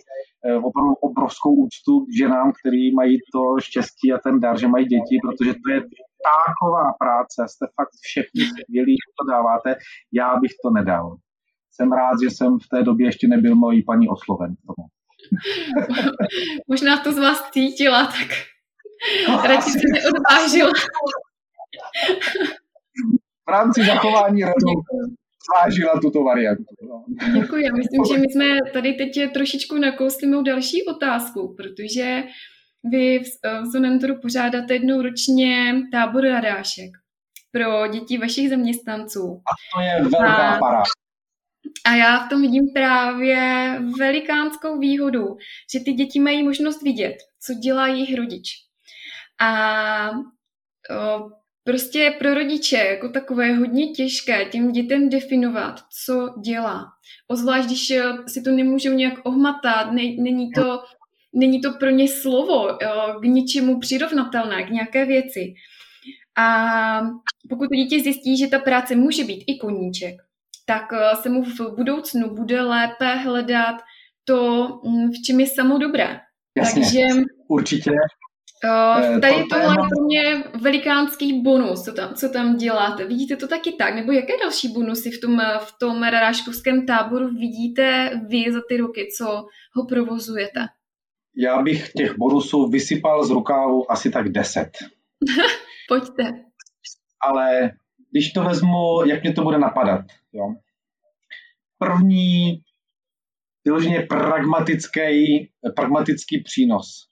opravdu 0.63 0.93
obrovskou 0.93 1.55
úctu 1.55 2.05
k 2.05 2.17
ženám, 2.17 2.51
který 2.59 2.95
mají 2.95 3.17
to 3.33 3.59
štěstí 3.59 4.13
a 4.13 4.17
ten 4.17 4.39
dar, 4.39 4.59
že 4.59 4.67
mají 4.67 4.85
děti, 4.85 5.15
protože 5.23 5.53
to 5.53 5.71
je 5.73 5.81
taková 6.31 6.93
práce, 6.99 7.45
jste 7.47 7.65
fakt 7.75 7.93
všichni 8.01 8.41
skvělí, 8.41 8.93
že 8.93 9.09
to 9.19 9.31
dáváte, 9.31 9.75
já 10.13 10.37
bych 10.41 10.51
to 10.63 10.69
nedal. 10.69 11.15
Jsem 11.71 11.91
rád, 11.91 12.15
že 12.23 12.29
jsem 12.29 12.57
v 12.59 12.67
té 12.67 12.83
době 12.83 13.07
ještě 13.07 13.27
nebyl 13.27 13.55
mojí 13.55 13.83
paní 13.83 14.09
osloven 14.09 14.55
tomu. 14.55 14.87
Možná 16.67 16.97
to 17.03 17.11
z 17.11 17.19
vás 17.19 17.51
cítila, 17.51 18.05
tak 18.05 18.27
no, 19.27 19.41
radši 19.43 19.69
se 19.69 19.87
neodvážila. 19.93 20.71
v 23.47 23.51
rámci 23.51 23.85
zachování 23.85 24.43
radu 24.51 24.81
zvážila 25.45 25.99
tuto 26.01 26.23
variantu. 26.23 26.75
No. 26.81 27.05
Děkuji. 27.41 27.63
Já 27.63 27.71
myslím, 27.73 28.05
že 28.05 28.21
my 28.21 28.25
jsme 28.29 28.71
tady 28.73 28.93
teď 28.93 29.33
trošičku 29.33 29.77
nakousli 29.77 30.27
mou 30.27 30.41
další 30.41 30.85
otázku, 30.85 31.55
protože 31.57 32.23
vy 32.83 33.19
v, 33.19 33.25
Zonentoru 33.71 34.19
pořádáte 34.21 34.73
jednou 34.73 35.01
ročně 35.01 35.75
tábor 35.91 36.23
radášek 36.23 36.91
pro 37.51 37.87
děti 37.87 38.17
vašich 38.17 38.49
zaměstnanců. 38.49 39.41
A 39.51 39.51
to 39.75 39.81
je 39.81 40.01
velká 40.01 40.55
a, 40.55 40.59
paráda. 40.59 40.83
A 41.85 41.95
já 41.95 42.25
v 42.25 42.29
tom 42.29 42.41
vidím 42.41 42.63
právě 42.73 43.73
velikánskou 43.99 44.79
výhodu, 44.79 45.37
že 45.73 45.79
ty 45.79 45.93
děti 45.93 46.19
mají 46.19 46.43
možnost 46.43 46.81
vidět, 46.81 47.15
co 47.41 47.53
dělá 47.53 47.87
jejich 47.87 48.17
rodič. 48.17 48.49
A 49.41 50.09
o, 50.09 51.29
prostě 51.63 52.15
pro 52.19 52.33
rodiče 52.33 52.77
jako 52.77 53.09
takové 53.09 53.47
je 53.47 53.55
hodně 53.55 53.87
těžké 53.87 54.45
těm 54.45 54.71
dětem 54.71 55.09
definovat, 55.09 55.79
co 56.05 56.33
dělá. 56.45 56.85
Ozvlášť, 57.27 57.67
když 57.67 57.93
si 58.27 58.41
to 58.41 58.51
nemůžou 58.51 58.91
nějak 58.91 59.13
ohmatat, 59.23 59.91
ne, 59.91 60.01
není 60.17 60.51
to 60.51 60.83
není 61.33 61.61
to 61.61 61.73
pro 61.73 61.89
ně 61.89 62.07
slovo 62.07 62.77
k 63.21 63.23
něčemu 63.23 63.79
přirovnatelné, 63.79 64.63
k 64.63 64.69
nějaké 64.69 65.05
věci. 65.05 65.53
A 66.37 67.01
pokud 67.49 67.67
to 67.67 67.75
dítě 67.75 67.99
zjistí, 67.99 68.37
že 68.37 68.47
ta 68.47 68.59
práce 68.59 68.95
může 68.95 69.23
být 69.23 69.43
i 69.47 69.57
koníček, 69.57 70.15
tak 70.65 70.93
eh, 70.93 71.15
se 71.15 71.29
mu 71.29 71.43
v 71.43 71.75
budoucnu 71.75 72.35
bude 72.35 72.61
lépe 72.61 73.15
hledat 73.15 73.75
to, 74.23 74.67
mm, 74.85 75.11
v 75.11 75.21
čem 75.25 75.39
je 75.39 75.47
samo 75.47 75.77
dobré. 75.77 76.19
Jasně, 76.57 76.81
Takže 76.81 76.99
určitě. 77.47 77.91
Uh, 78.63 79.19
tady 79.19 79.33
to, 79.33 79.57
je 79.57 79.67
pro 79.67 80.05
mě 80.05 80.43
velikánský 80.61 81.41
bonus, 81.41 81.83
co 81.83 81.93
tam, 81.93 82.13
co 82.13 82.29
tam 82.29 82.57
děláte. 82.57 83.05
Vidíte 83.05 83.35
to 83.35 83.47
taky 83.47 83.71
tak? 83.71 83.95
Nebo 83.95 84.11
jaké 84.11 84.33
další 84.43 84.73
bonusy 84.73 85.11
v 85.11 85.21
tom, 85.21 85.41
v 85.59 85.75
tom 85.79 86.03
raráškovském 86.03 86.85
táboru 86.85 87.29
vidíte 87.29 88.11
vy 88.27 88.51
za 88.51 88.59
ty 88.69 88.77
roky, 88.77 89.07
co 89.17 89.25
ho 89.73 89.85
provozujete? 89.85 90.59
já 91.39 91.61
bych 91.61 91.91
těch 91.91 92.17
bonusů 92.17 92.69
vysypal 92.69 93.25
z 93.25 93.29
rukávu 93.29 93.91
asi 93.91 94.11
tak 94.11 94.29
deset. 94.29 94.69
Pojďte. 95.87 96.23
Ale 97.27 97.71
když 98.11 98.31
to 98.31 98.43
vezmu, 98.43 99.05
jak 99.05 99.23
mě 99.23 99.33
to 99.33 99.43
bude 99.43 99.57
napadat. 99.57 100.05
Jo? 100.33 100.55
První 101.77 102.61
vyloženě 103.65 104.01
pragmatický, 104.09 105.49
pragmatický 105.75 106.43
přínos. 106.43 107.08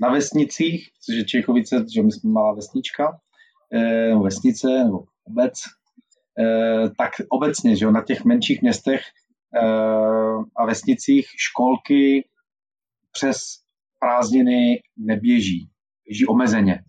Na 0.00 0.12
vesnicích, 0.12 0.90
což 1.04 1.16
je 1.16 1.24
Čechovice, 1.24 1.84
že 1.94 2.02
my 2.02 2.12
jsme 2.12 2.30
malá 2.30 2.54
vesnička, 2.54 3.18
eh, 3.74 4.14
vesnice 4.14 4.84
nebo 4.84 5.04
obec, 5.24 5.52
eh, 6.38 6.90
tak 6.98 7.10
obecně, 7.30 7.76
že 7.76 7.84
jo, 7.84 7.90
na 7.90 8.02
těch 8.02 8.24
menších 8.24 8.62
městech 8.62 9.00
eh, 9.56 9.60
a 10.56 10.66
vesnicích 10.66 11.26
školky 11.36 12.28
přes 13.12 13.36
prázdniny 14.00 14.82
neběží, 14.96 15.70
běží 16.04 16.26
omezeně. 16.26 16.82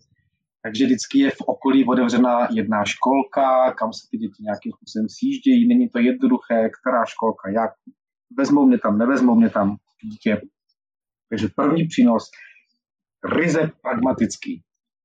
Takže 0.62 0.84
vždycky 0.84 1.18
je 1.18 1.30
v 1.30 1.40
okolí 1.46 1.84
otevřená 1.84 2.48
jedna 2.54 2.84
školka, 2.84 3.72
kam 3.78 3.92
se 3.92 4.08
ty 4.10 4.18
děti 4.18 4.42
nějakým 4.42 4.72
způsobem 4.72 5.08
sjíždějí. 5.08 5.68
Není 5.68 5.88
to 5.88 5.98
jednoduché, 5.98 6.70
která 6.80 7.04
školka, 7.04 7.50
jak 7.50 7.70
vezmou 8.38 8.66
mě 8.66 8.78
tam, 8.78 8.98
nevezmou 8.98 9.34
mě 9.34 9.50
tam 9.50 9.76
dítě. 10.02 10.40
Takže 11.28 11.48
první 11.56 11.84
přínos, 11.86 12.30
ryze 13.32 13.70
pragmatický. 13.82 14.62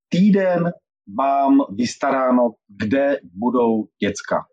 Týden 0.10 0.72
mám 1.18 1.58
vystaráno, 1.70 2.50
kde 2.82 3.20
budou 3.34 3.84
děcka. 4.02 4.46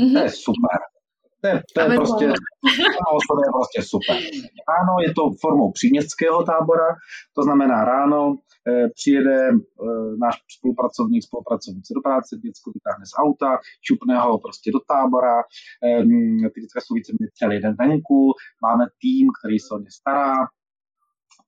Mm-hmm. 0.00 0.12
To 0.12 0.18
je 0.18 0.30
super. 0.30 0.78
To 1.44 1.48
je, 1.48 1.62
to 1.74 1.80
je 1.80 1.96
prostě, 1.96 2.26
to 3.28 3.34
je 3.44 3.50
prostě 3.58 3.82
super. 3.82 4.16
Ráno 4.68 4.94
je 5.06 5.14
to 5.14 5.22
formou 5.40 5.72
příměstského 5.72 6.44
tábora, 6.44 6.88
to 7.36 7.42
znamená 7.42 7.84
ráno 7.84 8.36
eh, 8.68 8.88
přijede 8.94 9.48
eh, 9.48 10.16
náš 10.24 10.34
spolupracovník, 10.58 11.22
spolupracovnice 11.24 11.94
do 11.94 12.00
práce, 12.00 12.36
děcko 12.36 12.70
vytáhne 12.74 13.06
z 13.06 13.14
auta, 13.24 13.58
čupne 13.80 14.18
ho 14.18 14.38
prostě 14.38 14.72
do 14.72 14.80
tábora, 14.88 15.36
eh, 15.84 16.50
ty 16.52 16.60
děcka 16.60 16.80
jsou 16.80 16.94
více 16.94 17.12
celý 17.34 17.60
den 17.60 17.74
venku, 17.78 18.32
máme 18.66 18.84
tým, 19.00 19.28
který 19.38 19.58
se 19.58 19.74
o 19.74 19.78
ně 19.78 19.90
stará 19.90 20.34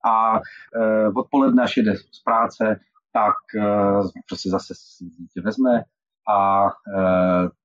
a 0.07 0.37
e, 0.37 1.09
odpoledne, 1.09 1.63
až 1.63 1.77
jede 1.77 1.97
z 1.97 2.23
práce, 2.25 2.81
tak 3.13 3.35
e, 3.57 3.65
prostě 4.29 4.51
zase 4.51 4.75
dítě 5.01 5.41
vezme 5.41 5.83
a 6.29 6.67
e, 6.67 6.71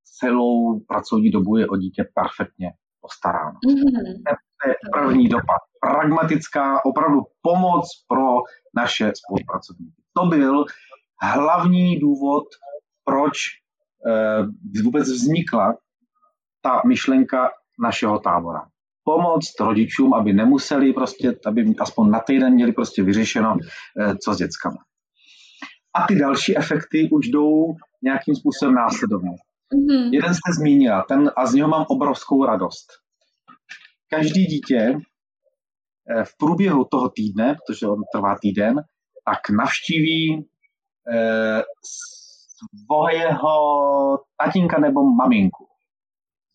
celou 0.04 0.80
pracovní 0.80 1.32
dobu 1.32 1.58
je 1.58 1.68
o 1.68 1.78
dítě 1.78 2.06
perfektně 2.14 2.72
postaráno. 3.02 3.60
Mm-hmm. 3.68 4.36
To 4.64 4.70
je 4.70 4.76
první 4.94 5.28
dopad. 5.30 5.62
Pragmatická 5.82 6.86
opravdu 6.86 7.22
pomoc 7.42 7.88
pro 8.08 8.38
naše 8.76 9.12
spolupracovníky. 9.16 10.02
To 10.18 10.26
byl 10.26 10.66
hlavní 11.22 12.00
důvod, 12.00 12.44
proč 13.06 13.38
vůbec 14.84 15.10
vznikla 15.10 15.78
ta 16.62 16.82
myšlenka 16.86 17.50
našeho 17.80 18.20
tábora. 18.20 18.68
Pomoct 19.04 19.60
rodičům, 19.60 20.14
aby 20.14 20.34
nemuseli 20.34 20.94
prostě, 20.94 21.36
aby 21.46 21.74
aspoň 21.80 22.10
na 22.10 22.20
týden 22.20 22.54
měli 22.54 22.72
prostě 22.72 23.04
vyřešeno, 23.04 23.58
e, 24.00 24.18
co 24.18 24.34
s 24.34 24.38
dětskami. 24.38 24.78
A 25.96 26.08
ty 26.08 26.20
další 26.20 26.58
efekty 26.58 27.10
už 27.12 27.28
jdou 27.28 27.76
nějakým 28.02 28.36
způsobem 28.36 28.76
následovně. 28.76 29.30
Mm-hmm. 29.30 30.10
Jeden 30.14 30.34
jste 30.34 30.54
zmínila, 30.60 31.06
ten, 31.08 31.32
a 31.38 31.46
z 31.46 31.54
něho 31.54 31.70
mám 31.70 31.86
obrovskou 31.90 32.46
radost. 32.46 32.88
Každý 34.10 34.46
dítě 34.46 34.98
eh, 36.10 36.24
v 36.24 36.38
průběhu 36.38 36.86
toho 36.92 37.10
týdne, 37.10 37.56
protože 37.56 37.88
on 37.88 38.02
trvá 38.14 38.36
týden, 38.42 38.76
tak 39.26 39.50
navštíví 39.50 40.50
eh, 41.14 41.64
svého 42.86 43.54
tatínka 44.38 44.80
nebo 44.80 45.04
maminku. 45.04 45.68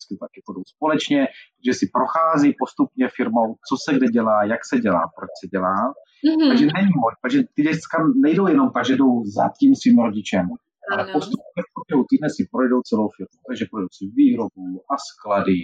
Vždycky 0.06 0.16
taky 0.24 0.40
budou 0.48 0.62
společně, 0.74 1.28
že 1.66 1.74
si 1.74 1.84
prochází 1.96 2.54
postupně 2.58 3.08
firmou, 3.16 3.48
co 3.68 3.74
se 3.84 3.96
kde 3.96 4.06
dělá, 4.06 4.44
jak 4.44 4.60
se 4.70 4.76
dělá, 4.80 5.02
proč 5.16 5.30
se 5.40 5.46
dělá. 5.48 5.76
Mm-hmm. 6.26 6.48
Takže 6.48 6.66
není 6.66 6.92
moc, 7.02 7.14
takže 7.22 7.38
ty 7.54 7.62
děcka 7.62 7.96
nejdou 8.24 8.46
jenom 8.46 8.70
tak, 8.70 8.84
že 8.86 8.96
jdou 8.96 9.24
za 9.24 9.44
tím 9.58 9.74
svým 9.74 9.98
rodičem, 9.98 10.44
ale 10.92 11.12
postupně 11.12 11.60
v 11.66 11.70
průběhu 11.74 12.06
týdne 12.10 12.28
si 12.36 12.42
projdou 12.52 12.80
celou 12.82 13.08
firmu. 13.16 13.38
Takže 13.48 13.64
projdou 13.70 13.88
si 13.96 14.04
výrobu 14.16 14.66
a 14.92 14.94
sklady 15.08 15.62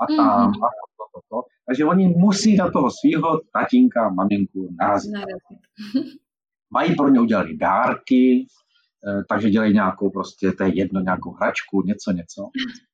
a 0.00 0.04
tam 0.16 0.52
mm-hmm. 0.52 0.64
a 0.66 0.68
to, 0.96 1.04
to, 1.14 1.20
to. 1.30 1.38
Takže 1.66 1.84
oni 1.84 2.08
musí 2.08 2.56
na 2.56 2.70
toho 2.70 2.88
svého 2.90 3.40
tatínka, 3.52 4.08
maminku 4.08 4.60
narazit. 4.80 5.12
narazit. 5.12 5.60
Mají 6.72 6.94
pro 6.94 7.08
ně 7.08 7.20
udělat 7.20 7.46
dárky, 7.60 8.46
eh, 9.08 9.22
takže 9.28 9.50
dělají 9.50 9.74
nějakou 9.74 10.10
prostě, 10.10 10.52
to 10.52 10.64
je 10.64 10.76
jedno, 10.78 11.00
nějakou 11.00 11.30
hračku, 11.30 11.82
něco, 11.82 12.12
něco. 12.12 12.42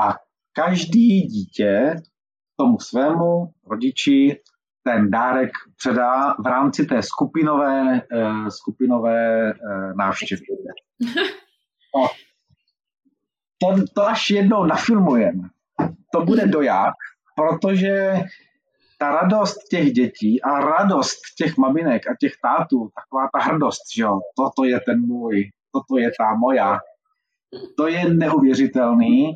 A 0.00 0.14
každý 0.52 1.20
dítě 1.20 1.96
tomu 2.56 2.78
svému 2.80 3.52
rodiči 3.70 4.40
ten 4.84 5.10
dárek 5.10 5.50
předá 5.76 6.34
v 6.38 6.46
rámci 6.46 6.86
té 6.86 7.02
skupinové, 7.02 8.02
uh, 8.14 8.48
skupinové 8.48 9.52
uh, 9.54 9.96
návštěvy. 9.96 10.42
No, 11.96 12.08
to, 13.60 13.84
to 13.94 14.06
až 14.08 14.30
jednou 14.30 14.64
nafilmujeme. 14.64 15.48
To 16.12 16.24
bude 16.24 16.46
doják, 16.46 16.94
protože 17.36 18.12
ta 18.98 19.10
radost 19.10 19.58
těch 19.70 19.92
dětí 19.92 20.42
a 20.42 20.60
radost 20.60 21.18
těch 21.38 21.56
maminek 21.56 22.06
a 22.06 22.14
těch 22.20 22.32
tátů, 22.42 22.90
taková 22.94 23.28
ta 23.32 23.44
hrdost, 23.44 23.82
že 23.96 24.02
jo, 24.02 24.20
toto 24.36 24.64
je 24.64 24.80
ten 24.80 25.00
můj, 25.00 25.50
toto 25.72 25.98
je 25.98 26.10
ta 26.18 26.34
moja, 26.34 26.78
to 27.76 27.86
je 27.88 28.14
neuvěřitelný 28.14 29.34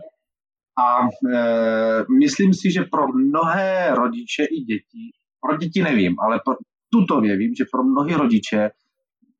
a 0.79 1.01
e, 1.03 2.05
myslím 2.19 2.55
si, 2.55 2.73
že 2.73 2.83
pro 2.83 3.09
mnohé 3.09 3.95
rodiče 3.95 4.45
i 4.45 4.61
děti 4.61 5.13
pro 5.47 5.57
děti 5.57 5.83
nevím, 5.83 6.17
ale 6.21 6.41
pro 6.45 6.55
tutově 6.93 7.37
vím, 7.37 7.55
že 7.55 7.65
pro 7.73 7.83
mnohé 7.85 8.17
rodiče 8.17 8.71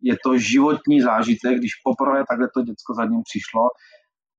je 0.03 0.17
to 0.25 0.39
životní 0.39 1.01
zážitek, 1.01 1.59
když 1.59 1.71
poprvé 1.85 2.25
takhle 2.29 2.49
to 2.55 2.63
děcko 2.63 2.95
za 2.95 3.05
ním 3.05 3.23
přišlo 3.23 3.63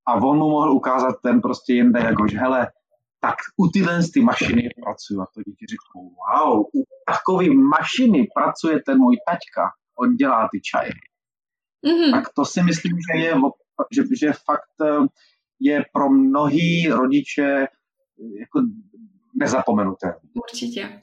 a 0.07 0.13
on 0.13 0.37
mu 0.37 0.49
mohl 0.49 0.71
ukázat 0.71 1.15
ten 1.23 1.41
prostě 1.41 1.73
jinde, 1.73 1.99
jako 1.99 2.27
že 2.27 2.37
hele, 2.37 2.67
tak 3.19 3.35
u 3.57 3.67
tyhle 3.67 3.99
ty 4.13 4.21
mašiny 4.21 4.69
pracuju. 4.83 5.21
A 5.21 5.25
to 5.33 5.41
děti 5.47 5.65
řeknou, 5.73 6.03
wow, 6.21 6.59
u 6.59 6.83
takové 7.07 7.45
mašiny 7.49 8.27
pracuje 8.35 8.79
ten 8.85 8.97
můj 8.97 9.17
taťka, 9.27 9.63
on 9.99 10.15
dělá 10.15 10.49
ty 10.51 10.61
čaje. 10.61 10.91
Mm-hmm. 11.85 12.11
Tak 12.11 12.25
to 12.35 12.45
si 12.45 12.63
myslím, 12.63 12.93
že 13.07 13.19
je, 13.19 13.33
že, 13.91 14.01
že 14.19 14.33
fakt 14.33 14.75
eh, 14.81 15.05
je 15.59 15.83
pro 15.93 16.09
mnohý 16.09 16.87
rodiče 16.87 17.43
eh, 17.43 18.39
jako 18.39 18.61
nezapomenuté. 19.35 20.13
Určitě 20.33 21.01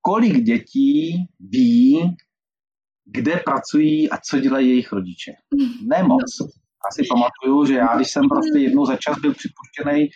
kolik 0.00 0.36
dětí 0.36 1.26
ví, 1.40 2.16
kde 3.06 3.36
pracují 3.44 4.10
a 4.10 4.18
co 4.30 4.40
dělají 4.40 4.68
jejich 4.68 4.92
rodiče. 4.92 5.32
Nemoc. 5.88 6.22
Asi 6.90 7.02
pamatuju, 7.10 7.66
že 7.66 7.74
já, 7.74 7.96
když 7.96 8.10
jsem 8.10 8.28
prostě 8.28 8.58
jednou 8.58 8.86
za 8.86 8.96
čas 8.96 9.18
byl 9.18 9.34
připuštěný 9.34 10.08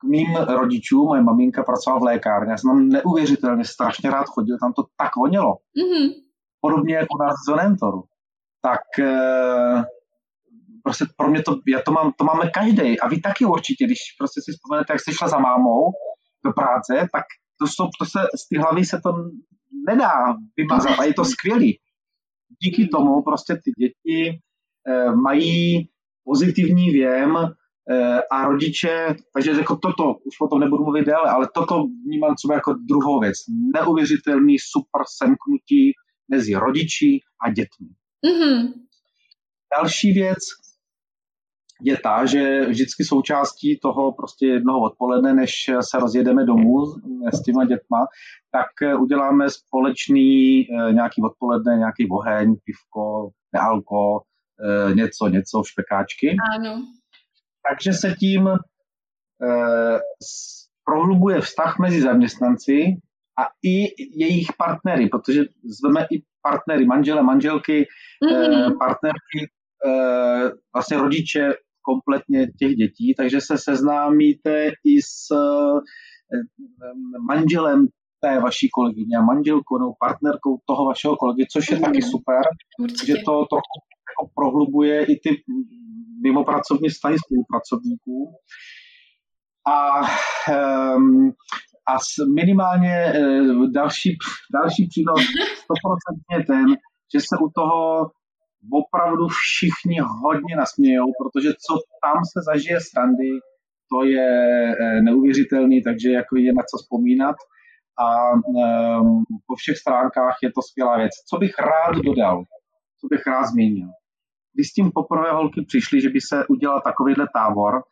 k 0.00 0.04
mým 0.04 0.36
rodičům, 0.36 1.06
moje 1.06 1.22
maminka 1.22 1.62
pracovala 1.62 2.00
v 2.00 2.02
lékárně, 2.02 2.50
já 2.50 2.56
jsem 2.58 2.70
tam 2.70 2.88
neuvěřitelně 2.88 3.64
strašně 3.64 4.10
rád 4.10 4.26
chodil, 4.26 4.56
tam 4.60 4.72
to 4.72 4.82
tak 4.96 5.10
vonilo. 5.16 5.54
Mm-hmm. 5.54 6.08
Podobně 6.60 6.94
jako 6.94 7.18
nás 7.20 7.34
z 7.34 7.46
Zonentoru. 7.46 8.02
Tak 8.62 8.98
e, 8.98 9.10
prostě 10.88 11.04
pro 11.16 11.30
mě 11.30 11.42
to, 11.42 11.52
já 11.68 11.82
to, 11.82 11.92
mám, 11.92 12.12
to 12.18 12.24
máme 12.24 12.50
každý 12.50 13.00
a 13.00 13.08
vy 13.08 13.20
taky 13.20 13.44
určitě, 13.44 13.84
když 13.84 13.98
prostě 14.18 14.40
si 14.44 14.52
vzpomenete, 14.52 14.92
jak 14.92 15.00
jste 15.00 15.12
šla 15.12 15.28
za 15.28 15.38
mámou 15.38 15.92
do 16.44 16.52
práce, 16.52 17.08
tak 17.12 17.24
to, 17.58 17.64
to, 17.78 17.84
to 17.98 18.04
se, 18.12 18.20
z 18.42 18.48
té 18.48 18.58
hlavy 18.60 18.84
se 18.84 19.00
to 19.04 19.10
nedá 19.88 20.14
vymazat 20.56 20.98
a 20.98 21.04
je 21.04 21.14
to 21.14 21.24
skvělý. 21.24 21.78
Díky 22.62 22.88
tomu 22.88 23.22
prostě 23.22 23.54
ty 23.54 23.70
děti 23.78 24.20
e, 24.30 25.12
mají 25.12 25.88
pozitivní 26.24 26.90
věm 26.90 27.36
e, 27.36 27.46
a 28.30 28.44
rodiče, 28.48 29.14
takže 29.34 29.50
jako 29.50 29.76
toto, 29.76 30.04
už 30.24 30.34
o 30.40 30.48
tom 30.48 30.60
nebudu 30.60 30.84
mluvit 30.84 31.06
déle, 31.06 31.30
ale 31.30 31.48
toto 31.54 31.84
vnímám 32.06 32.34
třeba 32.34 32.54
jako 32.54 32.72
druhou 32.72 33.20
věc. 33.20 33.36
Neuvěřitelný 33.74 34.56
super 34.58 35.02
semknutí 35.18 35.92
mezi 36.30 36.54
rodiči 36.54 37.20
a 37.44 37.52
dětmi. 37.52 37.88
Mm-hmm. 38.26 38.72
Další 39.76 40.12
věc, 40.12 40.38
je 41.82 41.96
ta, 41.96 42.26
že 42.26 42.66
vždycky 42.66 43.04
součástí 43.04 43.78
toho 43.82 44.12
prostě 44.12 44.46
jednoho 44.46 44.80
odpoledne, 44.80 45.34
než 45.34 45.52
se 45.80 45.98
rozjedeme 45.98 46.44
domů 46.44 46.86
s 47.32 47.42
těma 47.42 47.64
dětma, 47.64 48.06
tak 48.50 48.98
uděláme 49.00 49.50
společný 49.50 50.60
eh, 50.60 50.92
nějaký 50.92 51.22
odpoledne, 51.22 51.76
nějaký 51.76 52.08
oheň, 52.10 52.56
pivko, 52.64 53.30
nealko, 53.52 54.20
eh, 54.64 54.94
něco, 54.94 55.28
něco, 55.28 55.62
špekáčky. 55.66 56.36
Ano. 56.54 56.82
Takže 57.68 57.92
se 57.92 58.14
tím 58.18 58.48
eh, 58.48 59.98
prohlubuje 60.84 61.40
vztah 61.40 61.78
mezi 61.78 62.00
zaměstnanci 62.00 62.96
a 63.38 63.42
i 63.64 63.86
jejich 64.24 64.48
partnery, 64.58 65.08
protože 65.08 65.40
zveme 65.64 66.06
i 66.10 66.22
partnery, 66.42 66.86
manžele, 66.86 67.22
manželky, 67.22 67.86
mm-hmm. 68.24 68.78
partnerky, 68.78 69.50
vlastně 70.74 70.96
rodiče 70.96 71.54
kompletně 71.90 72.46
těch 72.58 72.72
dětí, 72.82 73.14
takže 73.20 73.38
se 73.40 73.54
seznámíte 73.58 74.52
i 74.92 74.94
s 75.02 75.30
eh, 75.32 76.40
manželem 77.32 77.86
té 78.20 78.40
vaší 78.40 78.68
kolegyně 78.72 79.16
a 79.16 79.28
manželkou 79.32 79.78
nebo 79.78 79.92
partnerkou 80.00 80.52
toho 80.68 80.82
vašeho 80.86 81.16
kolegy, 81.16 81.46
což 81.52 81.70
je 81.70 81.76
mm. 81.76 81.82
taky 81.82 82.02
super, 82.02 82.42
Určitě. 82.80 83.06
že 83.06 83.14
to 83.26 83.32
trochu 83.52 83.76
jako 84.10 84.22
prohlubuje 84.34 85.04
i 85.04 85.14
ty 85.22 85.30
mimopracovní 86.22 86.88
vztahy 86.88 87.16
spolupracovníků. 87.24 88.18
A, 89.74 90.00
um, 90.96 91.32
a 91.92 91.94
minimálně 92.34 93.12
uh, 93.12 93.70
další, 93.70 94.10
další 94.52 94.82
přínos 94.90 95.20
100% 96.30 96.38
je 96.38 96.44
ten, 96.44 96.66
že 97.12 97.20
se 97.20 97.34
u 97.44 97.48
toho 97.54 98.10
opravdu 98.72 99.28
všichni 99.28 99.98
hodně 100.22 100.56
nasmějou, 100.56 101.06
protože 101.20 101.50
co 101.52 101.74
tam 102.04 102.18
se 102.32 102.38
zažije 102.50 102.80
strandy, 102.80 103.30
to 103.92 104.04
je 104.04 104.30
eh, 104.80 105.00
neuvěřitelný, 105.00 105.82
takže 105.82 106.10
jako 106.10 106.36
je 106.36 106.52
na 106.52 106.62
co 106.70 106.76
vzpomínat 106.76 107.36
a 107.98 108.32
um, 108.32 109.24
po 109.46 109.54
všech 109.56 109.78
stránkách 109.78 110.36
je 110.42 110.52
to 110.52 110.62
skvělá 110.62 110.96
věc. 110.96 111.12
Co 111.30 111.38
bych 111.38 111.58
rád 111.58 111.96
dodal, 112.04 112.44
co 113.00 113.06
bych 113.10 113.26
rád 113.26 113.44
zmínil. 113.44 113.88
Když 114.54 114.68
s 114.68 114.72
tím 114.72 114.90
poprvé 114.94 115.32
holky 115.32 115.62
přišli, 115.62 116.00
že 116.00 116.08
by 116.08 116.20
se 116.20 116.46
udělal 116.46 116.80
takovýhle 116.80 117.26
tábor, 117.34 117.82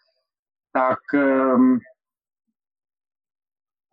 tak 0.72 0.98
um, 1.14 1.78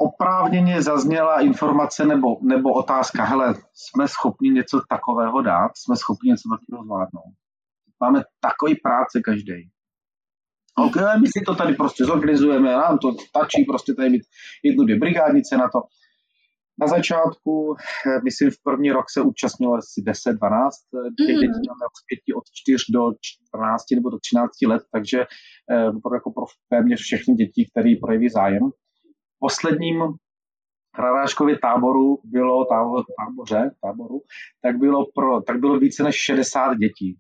oprávněně 0.04 0.82
zazněla 0.82 1.42
informace 1.42 2.06
nebo, 2.06 2.28
nebo 2.42 2.74
otázka, 2.74 3.24
hele, 3.24 3.56
jsme 3.74 4.08
schopni 4.08 4.50
něco 4.50 4.82
takového 4.90 5.42
dát, 5.42 5.72
jsme 5.76 5.96
schopni 5.96 6.30
něco 6.30 6.50
takového 6.56 6.84
zvládnout. 6.86 7.34
Máme 8.02 8.24
takový 8.42 8.76
práce 8.76 9.22
každý. 9.26 9.70
OK, 10.86 10.96
my 11.22 11.28
si 11.28 11.40
to 11.46 11.56
tady 11.56 11.74
prostě 11.74 12.06
zorganizujeme, 12.06 12.72
nám 12.72 12.98
to 12.98 13.08
stačí 13.30 13.66
prostě 13.66 13.94
tady 13.94 14.10
mít 14.10 14.24
jednu, 14.64 14.84
dvě 14.84 15.00
brigádnice 15.00 15.58
na 15.58 15.70
to. 15.74 15.80
na 16.82 16.88
začátku, 16.88 17.76
myslím, 18.24 18.52
v 18.52 18.64
první 18.64 18.92
rok 18.92 19.06
se 19.10 19.22
účastnilo 19.22 19.74
asi 19.74 20.02
10-12 20.02 20.10
těch 20.12 21.36
mm-hmm. 21.36 21.42
dětí, 21.42 21.64
máme 21.72 21.86
od 21.94 21.98
5 22.26 22.36
od 22.40 22.46
4 22.54 22.86
do 22.94 23.02
14 23.22 23.92
nebo 23.96 24.10
do 24.10 24.18
13 24.20 24.50
let, 24.68 24.84
takže 24.92 25.20
eh, 25.22 26.16
jako 26.18 26.32
pro 26.32 26.46
téměř 26.70 27.00
všechny 27.02 27.34
děti, 27.36 27.62
které 27.72 27.94
projeví 28.02 28.30
zájem. 28.30 28.64
Posledním 29.44 30.04
Hradáškově 30.98 31.60
táboru 31.60 32.20
bylo 32.24 32.66
tábor, 32.66 33.04
táboře, 33.20 33.72
táboru, 33.82 34.22
tak 34.62 34.78
bylo, 34.78 35.06
pro, 35.16 35.42
tak 35.42 35.60
bylo 35.60 35.80
více 35.80 36.04
než 36.04 36.16
60 36.16 36.74
dětí. 36.74 37.18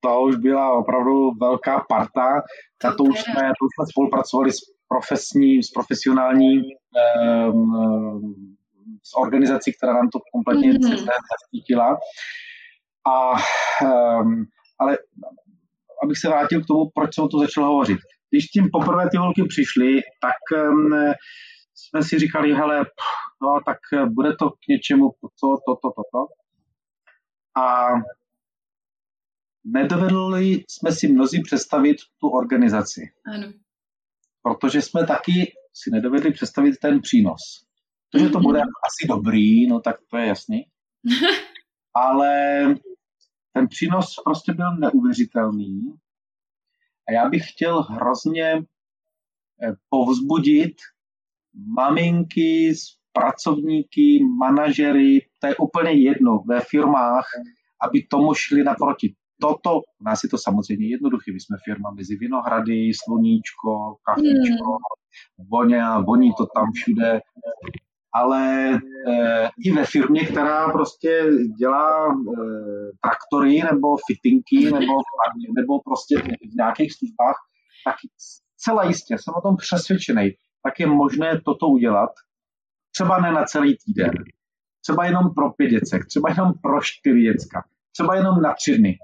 To 0.00 0.20
už 0.20 0.36
byla 0.36 0.72
opravdu 0.72 1.30
velká 1.40 1.84
parta. 1.88 2.42
A 2.84 2.92
to 2.92 3.04
už 3.04 3.20
jsme, 3.20 3.42
to 3.42 3.64
už 3.66 3.72
jsme 3.74 3.86
spolupracovali 3.90 4.52
s 4.52 4.58
profesní, 4.88 5.62
s 5.62 5.70
profesionální 5.70 6.62
um, 7.52 8.56
s 9.02 9.16
organizací, 9.16 9.72
která 9.76 9.92
nám 9.92 10.08
to 10.08 10.18
kompletně 10.32 10.72
mm-hmm. 10.72 11.06
zastítila. 11.32 11.98
A, 13.06 13.32
um, 14.20 14.44
ale 14.78 14.98
abych 16.02 16.18
se 16.18 16.28
vrátil 16.28 16.62
k 16.62 16.66
tomu, 16.66 16.90
proč 16.94 17.14
jsem 17.14 17.24
o 17.24 17.28
to 17.28 17.38
začal 17.38 17.64
hovořit. 17.64 17.98
Když 18.30 18.46
tím 18.46 18.68
poprvé 18.72 19.10
ty 19.10 19.16
holky 19.16 19.42
přišly, 19.48 20.00
tak 20.20 20.60
jsme 21.74 22.02
si 22.02 22.18
říkali, 22.18 22.54
hele, 22.54 22.86
no, 23.42 23.60
tak 23.66 23.78
bude 24.14 24.36
to 24.36 24.50
k 24.50 24.68
něčemu, 24.68 25.10
to, 25.20 25.28
to, 25.66 25.72
to, 25.82 25.90
to, 25.96 26.02
to. 26.12 26.26
A 27.62 27.86
nedovedli 29.64 30.64
jsme 30.70 30.92
si 30.92 31.08
mnozí 31.08 31.42
představit 31.42 31.96
tu 32.20 32.28
organizaci. 32.28 33.00
Ano. 33.34 33.52
Protože 34.42 34.82
jsme 34.82 35.06
taky 35.06 35.52
si 35.74 35.90
nedovedli 35.90 36.32
představit 36.32 36.76
ten 36.82 37.00
přínos. 37.00 37.40
To, 38.10 38.18
že 38.18 38.28
to 38.28 38.38
bude 38.38 38.60
asi 38.60 39.08
dobrý, 39.08 39.66
no 39.68 39.80
tak 39.80 39.96
to 40.10 40.16
je 40.16 40.26
jasný. 40.26 40.64
Ale 41.94 42.64
ten 43.52 43.68
přínos 43.68 44.06
prostě 44.24 44.52
byl 44.52 44.76
neuvěřitelný. 44.76 45.80
A 47.08 47.12
já 47.12 47.28
bych 47.28 47.42
chtěl 47.50 47.82
hrozně 47.82 48.52
eh, 49.62 49.72
povzbudit 49.88 50.76
maminky, 51.76 52.74
pracovníky, 53.12 54.24
manažery, 54.38 55.26
to 55.38 55.46
je 55.46 55.56
úplně 55.56 55.90
jedno, 55.90 56.38
ve 56.48 56.60
firmách, 56.60 57.26
aby 57.88 58.02
tomu 58.02 58.34
šli 58.34 58.64
naproti. 58.64 59.14
Toto, 59.40 59.78
u 60.00 60.04
nás 60.04 60.22
je 60.22 60.28
to 60.28 60.38
samozřejmě 60.38 60.88
jednoduché, 60.88 61.32
my 61.32 61.40
jsme 61.40 61.56
firma 61.64 61.90
mezi 61.90 62.16
Vinohrady, 62.16 62.90
Sluníčko, 63.04 63.96
Kafičko, 64.06 64.70
mm. 64.72 65.46
voně, 65.50 65.82
voní 66.06 66.30
to 66.38 66.46
tam 66.54 66.72
všude 66.72 67.20
ale 68.20 68.70
e, 68.74 68.78
i 69.64 69.72
ve 69.72 69.84
firmě, 69.84 70.26
která 70.26 70.72
prostě 70.72 71.24
dělá 71.58 72.06
e, 72.06 72.12
traktory 73.00 73.62
nebo 73.72 73.96
fittingy 74.06 74.72
nebo, 74.72 74.94
nebo 75.56 75.80
prostě 75.80 76.18
v 76.52 76.54
nějakých 76.56 76.92
službách, 76.92 77.36
tak 77.84 77.96
celá 78.56 78.84
jistě, 78.84 79.14
jsem 79.18 79.34
o 79.36 79.40
tom 79.40 79.56
přesvědčený, 79.56 80.32
tak 80.62 80.80
je 80.80 80.86
možné 80.86 81.40
toto 81.44 81.66
udělat, 81.66 82.10
třeba 82.94 83.20
ne 83.20 83.32
na 83.32 83.44
celý 83.44 83.76
týden, 83.84 84.12
třeba 84.82 85.04
jenom 85.04 85.34
pro 85.34 85.50
pět 85.50 85.70
děcek, 85.70 86.06
třeba 86.06 86.30
jenom 86.30 86.52
pro 86.62 86.80
čtyři 86.82 87.22
děcka, 87.22 87.64
třeba 87.92 88.16
jenom 88.16 88.42
na 88.42 88.54
tři 88.54 88.78
dny 88.78 88.98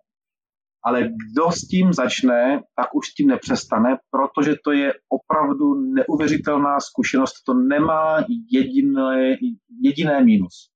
ale 0.84 1.02
kdo 1.02 1.50
s 1.50 1.68
tím 1.68 1.92
začne, 1.92 2.60
tak 2.76 2.94
už 2.94 3.06
s 3.06 3.14
tím 3.14 3.28
nepřestane, 3.28 3.96
protože 4.10 4.54
to 4.64 4.72
je 4.72 4.92
opravdu 5.08 5.74
neuvěřitelná 5.74 6.80
zkušenost, 6.80 7.32
to 7.46 7.54
nemá 7.54 8.24
jediné, 8.52 9.36
jediné 9.82 10.24
mínus. 10.24 10.68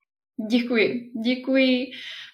Děkuji, 0.50 1.10
děkuji 1.24 1.86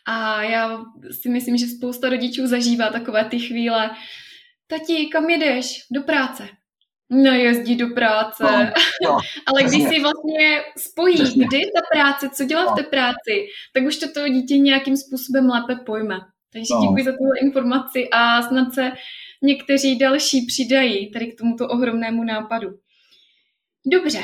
a 0.07 0.43
já 0.43 0.83
si 1.11 1.29
myslím, 1.29 1.57
že 1.57 1.67
spousta 1.67 2.09
rodičů 2.09 2.47
zažívá 2.47 2.91
takové 2.91 3.25
ty 3.25 3.39
chvíle. 3.39 3.91
Tati, 4.67 5.07
kam 5.13 5.31
jedeš? 5.31 5.79
Do 5.95 6.03
práce. 6.03 6.49
No 7.11 7.33
jezdí 7.33 7.77
do 7.77 7.89
práce. 7.89 8.45
No, 8.45 8.73
no, 9.05 9.19
Ale 9.47 9.63
když 9.63 9.83
si 9.83 10.01
vlastně 10.01 10.63
spojí, 10.79 11.15
přesně. 11.15 11.47
kdy 11.47 11.59
ta 11.59 11.81
práce, 11.93 12.29
co 12.29 12.45
dělá 12.45 12.65
no. 12.65 12.73
v 12.73 12.75
té 12.75 12.83
práci, 12.83 13.47
tak 13.75 13.85
už 13.85 13.97
to 13.97 14.13
to 14.13 14.29
dítě 14.29 14.59
nějakým 14.59 14.97
způsobem 14.97 15.49
lépe 15.49 15.85
pojme. 15.87 16.21
Takže 16.53 16.75
no. 16.75 16.81
děkuji 16.81 17.05
za 17.05 17.13
tuhle 17.13 17.39
informaci 17.43 18.09
a 18.13 18.43
snad 18.43 18.75
se 18.75 18.93
někteří 19.43 19.99
další 19.99 20.47
přidají 20.47 21.11
tady 21.11 21.27
k 21.27 21.39
tomuto 21.39 21.69
ohromnému 21.69 22.25
nápadu. 22.25 22.69
Dobře, 23.87 24.19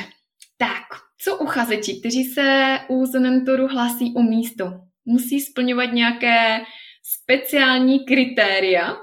tak 0.57 0.83
co 1.21 1.37
uchazeči, 1.37 1.99
kteří 1.99 2.23
se 2.23 2.77
u 2.87 3.05
Zonentoru 3.05 3.67
hlásí 3.67 4.13
o 4.15 4.21
místo? 4.21 4.73
Musí 5.05 5.39
splňovat 5.39 5.93
nějaké 5.93 6.59
speciální 7.03 8.05
kritéria? 8.05 8.89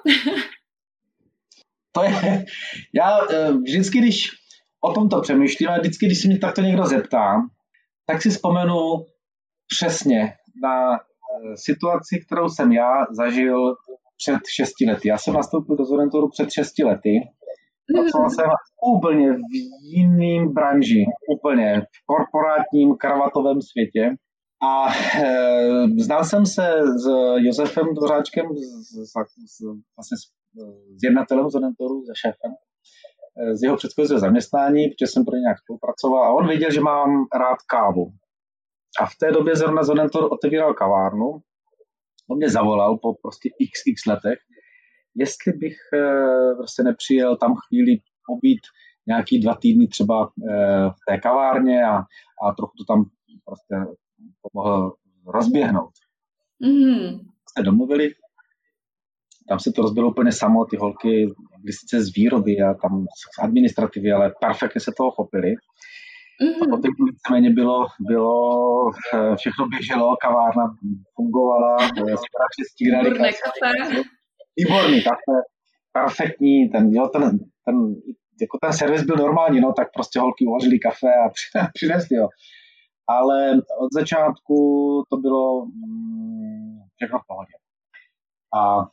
to 1.93 2.03
je, 2.03 2.45
já 2.95 3.19
eh, 3.31 3.53
vždycky, 3.53 3.99
když 3.99 4.29
o 4.81 4.93
tomto 4.93 5.21
přemýšlím 5.21 5.69
a 5.69 5.79
vždycky, 5.79 6.07
když 6.07 6.21
se 6.21 6.29
mě 6.29 6.39
takto 6.39 6.61
někdo 6.61 6.87
zeptá, 6.87 7.43
tak 8.07 8.23
si 8.23 8.31
vzpomenu 8.31 9.07
přesně 9.67 10.35
na 10.63 10.99
situaci, 11.55 12.21
kterou 12.27 12.49
jsem 12.49 12.73
já 12.73 13.07
zažil 13.11 13.75
před 14.17 14.41
šesti 14.55 14.87
lety. 14.87 15.09
Já 15.09 15.19
jsem 15.19 15.35
nastoupil 15.35 15.77
do 15.77 15.85
Zorentoru 15.85 16.29
před 16.29 16.51
šesti 16.51 16.85
lety. 16.85 17.21
Pracoval 17.95 18.31
jsem 18.31 18.51
úplně 18.97 19.33
v 19.33 19.55
jiném 19.83 20.53
branži, 20.53 21.05
úplně 21.37 21.81
v 21.81 22.07
korporátním 22.07 22.97
kravatovém 22.97 23.63
světě. 23.63 24.17
A 24.63 24.89
e, 24.89 25.89
znal 25.99 26.25
jsem 26.25 26.47
se 26.47 26.81
s 26.97 27.07
Josefem 27.37 27.95
Dvořáčkem, 27.95 28.47
s, 28.47 29.11
s, 29.11 29.61
vlastně 29.97 30.17
s, 30.17 30.23
s 30.97 31.03
jednatelem 31.03 31.51
Zonentoru, 31.51 32.03
se 32.07 32.13
šéfem, 32.17 32.53
z 33.53 33.63
jeho 33.63 33.77
předchozího 33.77 34.19
zaměstnání, 34.19 34.89
protože 34.89 35.07
jsem 35.07 35.25
pro 35.25 35.37
ně 35.37 35.41
nějak 35.41 35.59
spolupracoval 35.59 36.25
a 36.25 36.35
on 36.35 36.49
věděl, 36.49 36.71
že 36.71 36.81
mám 36.81 37.11
rád 37.35 37.59
kávu. 37.71 38.13
A 39.01 39.07
v 39.07 39.17
té 39.21 39.33
době 39.33 39.57
zrovna 39.57 39.83
Zonentor 39.83 40.29
otevíral 40.33 40.75
kavárnu. 40.75 41.27
On 42.31 42.37
mě 42.37 42.51
zavolal 42.51 42.99
po 42.99 43.15
prostě 43.23 43.51
xx 43.73 44.07
letech, 44.07 44.39
jestli 45.15 45.53
bych 45.53 45.77
e, 45.95 46.01
prostě 46.55 46.83
nepřijel 46.83 47.37
tam 47.37 47.55
chvíli 47.69 47.99
pobít 48.27 48.61
nějaký 49.07 49.41
dva 49.41 49.55
týdny 49.55 49.87
třeba 49.87 50.23
e, 50.23 50.55
v 50.91 51.01
té 51.09 51.19
kavárně 51.19 51.85
a, 51.85 51.97
a 52.43 52.55
trochu 52.57 52.73
to 52.79 52.85
tam 52.93 53.05
prostě 53.45 53.75
pomohl 54.43 54.95
rozběhnout. 55.27 55.93
Mm-hmm. 56.63 57.21
Jste 57.51 57.63
domluvili, 57.63 58.11
tam 59.49 59.59
se 59.59 59.73
to 59.73 59.83
rozbilo 59.83 60.11
úplně 60.11 60.33
samo, 60.33 60.65
ty 60.65 60.77
holky 60.77 61.27
byly 61.59 61.73
sice 61.73 62.05
z 62.05 62.15
výroby 62.15 62.61
a 62.61 62.75
tam 62.75 63.05
z 63.05 63.43
administrativy, 63.43 64.13
ale 64.13 64.33
perfektně 64.41 64.81
se 64.81 64.93
toho 64.97 65.11
chopili. 65.11 65.55
Mm-hmm. 66.43 66.63
A 66.63 66.77
potom 66.77 66.91
víceméně 67.07 67.51
bylo, 67.51 67.87
bylo, 68.01 68.91
eh, 69.15 69.37
všechno 69.37 69.67
běželo, 69.67 70.17
kavárna 70.23 70.77
fungovala, 71.15 71.77
spráči 71.99 72.63
stírali 72.73 73.11
Výborné 73.11 73.33
kafe. 73.33 74.03
Výborný 74.57 75.03
kafe, 75.03 75.37
perfektní, 75.93 76.69
ten, 76.69 76.91
jo, 76.93 77.09
ten, 77.09 77.39
ten, 77.65 77.95
jako 78.41 78.59
ten 78.63 78.73
servis 78.73 79.03
byl 79.03 79.17
normální, 79.17 79.61
no, 79.61 79.73
tak 79.73 79.89
prostě 79.95 80.21
holky 80.21 80.47
uvařili 80.47 80.79
kafe 80.79 81.07
a 81.07 81.31
přinesli 81.75 82.17
ho. 82.17 82.29
Ale 83.09 83.53
od 83.79 83.93
začátku 83.93 84.57
to 85.11 85.17
bylo 85.17 85.67
mm, 85.67 86.79
všechno 86.97 87.19
v 87.19 87.27
pohodě. 87.27 87.53
A 88.59 88.87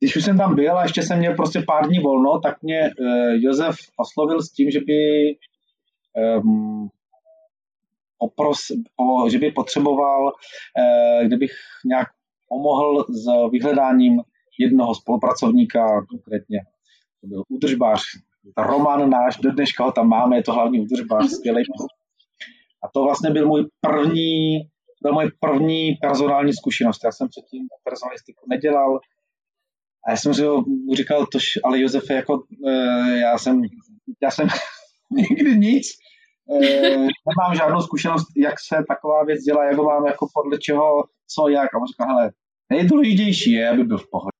když 0.00 0.16
už 0.16 0.24
jsem 0.24 0.38
tam 0.38 0.54
byl 0.54 0.78
a 0.78 0.82
ještě 0.82 1.02
jsem 1.02 1.18
měl 1.18 1.34
prostě 1.34 1.62
pár 1.66 1.86
dní 1.86 1.98
volno, 1.98 2.40
tak 2.40 2.62
mě 2.62 2.80
uh, 2.80 3.32
Josef 3.32 3.76
oslovil 3.96 4.42
s 4.42 4.52
tím, 4.52 4.70
že 4.70 4.80
by 4.80 4.98
um, 6.42 6.88
opros, 8.18 8.60
o, 8.96 9.28
že 9.28 9.38
by 9.38 9.52
potřeboval, 9.52 10.24
uh, 10.24 11.26
kdybych 11.26 11.52
nějak 11.84 12.08
pomohl 12.48 13.04
s 13.08 13.50
vyhledáním 13.50 14.20
jednoho 14.58 14.94
spolupracovníka, 14.94 16.06
konkrétně 16.10 16.58
to 17.20 17.26
byl 17.26 17.42
údržbář, 17.48 18.02
Roman 18.56 19.10
náš, 19.10 19.36
do 19.36 19.52
dneška 19.52 19.84
ho 19.84 19.92
tam 19.92 20.08
máme, 20.08 20.36
je 20.36 20.42
to 20.42 20.52
hlavní 20.52 20.80
údržbář, 20.80 21.30
skvělý. 21.36 21.62
A 22.84 22.88
to 22.94 23.02
vlastně 23.02 23.30
byl 23.30 23.46
můj 23.46 23.68
první, 23.80 24.58
byl 25.02 25.12
můj 25.12 25.30
první 25.40 25.94
personální 26.02 26.52
zkušenost. 26.52 27.04
Já 27.04 27.12
jsem 27.12 27.28
předtím 27.28 27.68
personalistiku 27.84 28.46
nedělal, 28.48 29.00
a 30.06 30.10
já 30.10 30.16
jsem 30.16 30.32
mu 30.86 30.94
říkal, 30.94 31.26
tož, 31.26 31.44
ale 31.64 31.80
Josefe, 31.80 32.14
jako 32.14 32.42
e, 32.66 32.72
já 33.18 33.38
jsem, 33.38 33.62
já 34.22 34.30
jsem 34.30 34.48
nikdy 35.10 35.56
nic, 35.56 35.86
e, 36.62 36.96
nemám 36.98 37.54
žádnou 37.56 37.80
zkušenost, 37.80 38.26
jak 38.36 38.54
se 38.60 38.76
taková 38.88 39.24
věc 39.24 39.40
dělá, 39.40 39.64
jak 39.64 39.76
ho 39.76 39.84
mám, 39.84 40.06
jako 40.06 40.26
podle 40.34 40.58
čeho, 40.58 41.04
co, 41.34 41.48
jak. 41.48 41.74
A 41.74 41.78
on 41.78 41.86
říkal, 41.86 42.06
hele, 42.08 42.30
nejdůležitější 42.70 43.52
je, 43.52 43.70
aby 43.70 43.84
byl 43.84 43.98
v 43.98 44.10
pohodě. 44.10 44.36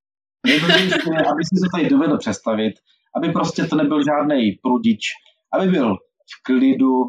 Nejdůležitější 0.46 1.10
je, 1.10 1.24
aby 1.32 1.42
si 1.44 1.54
to 1.60 1.76
tady 1.76 1.90
dovedl 1.90 2.18
představit, 2.18 2.74
aby 3.16 3.32
prostě 3.32 3.64
to 3.64 3.76
nebyl 3.76 4.04
žádný 4.04 4.52
prudič, 4.62 5.00
aby 5.52 5.66
byl 5.68 5.94
v 5.96 6.42
klidu, 6.42 7.02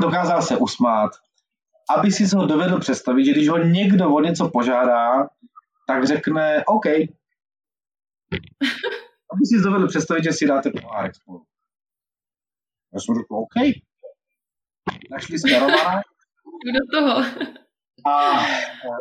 dokázal 0.00 0.42
se 0.42 0.56
usmát, 0.56 1.10
aby 1.96 2.10
si 2.12 2.36
ho 2.36 2.46
dovedl 2.46 2.80
představit, 2.80 3.24
že 3.24 3.32
když 3.32 3.48
ho 3.48 3.58
někdo 3.58 4.10
o 4.10 4.20
něco 4.20 4.50
požádá, 4.50 5.28
tak 5.88 6.04
řekne 6.06 6.64
OK. 6.66 6.86
Aby 9.32 9.44
si 9.44 9.62
dovedl 9.64 9.88
představit, 9.88 10.24
že 10.24 10.32
si 10.32 10.46
dáte 10.46 10.70
pohárek 10.70 11.14
spolu. 11.14 11.44
Já 12.94 13.00
jsem 13.00 13.14
řekl 13.14 13.34
OK. 13.34 13.54
Našli 15.10 15.38
jsme 15.38 15.58
Romana. 15.58 16.02
Do 16.74 17.00
toho. 17.00 17.22
A 18.06 18.32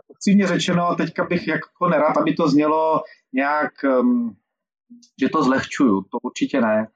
upřímně 0.08 0.48
řečeno, 0.48 0.96
teďka 0.96 1.26
bych 1.26 1.48
jako 1.48 1.88
nerad, 1.90 2.18
aby 2.18 2.34
to 2.34 2.50
znělo 2.50 3.02
nějak, 3.34 3.72
um, 4.00 4.38
že 5.22 5.30
to 5.30 5.44
zlehčuju, 5.44 6.02
to 6.02 6.18
určitě 6.24 6.62
ne, 6.62 6.88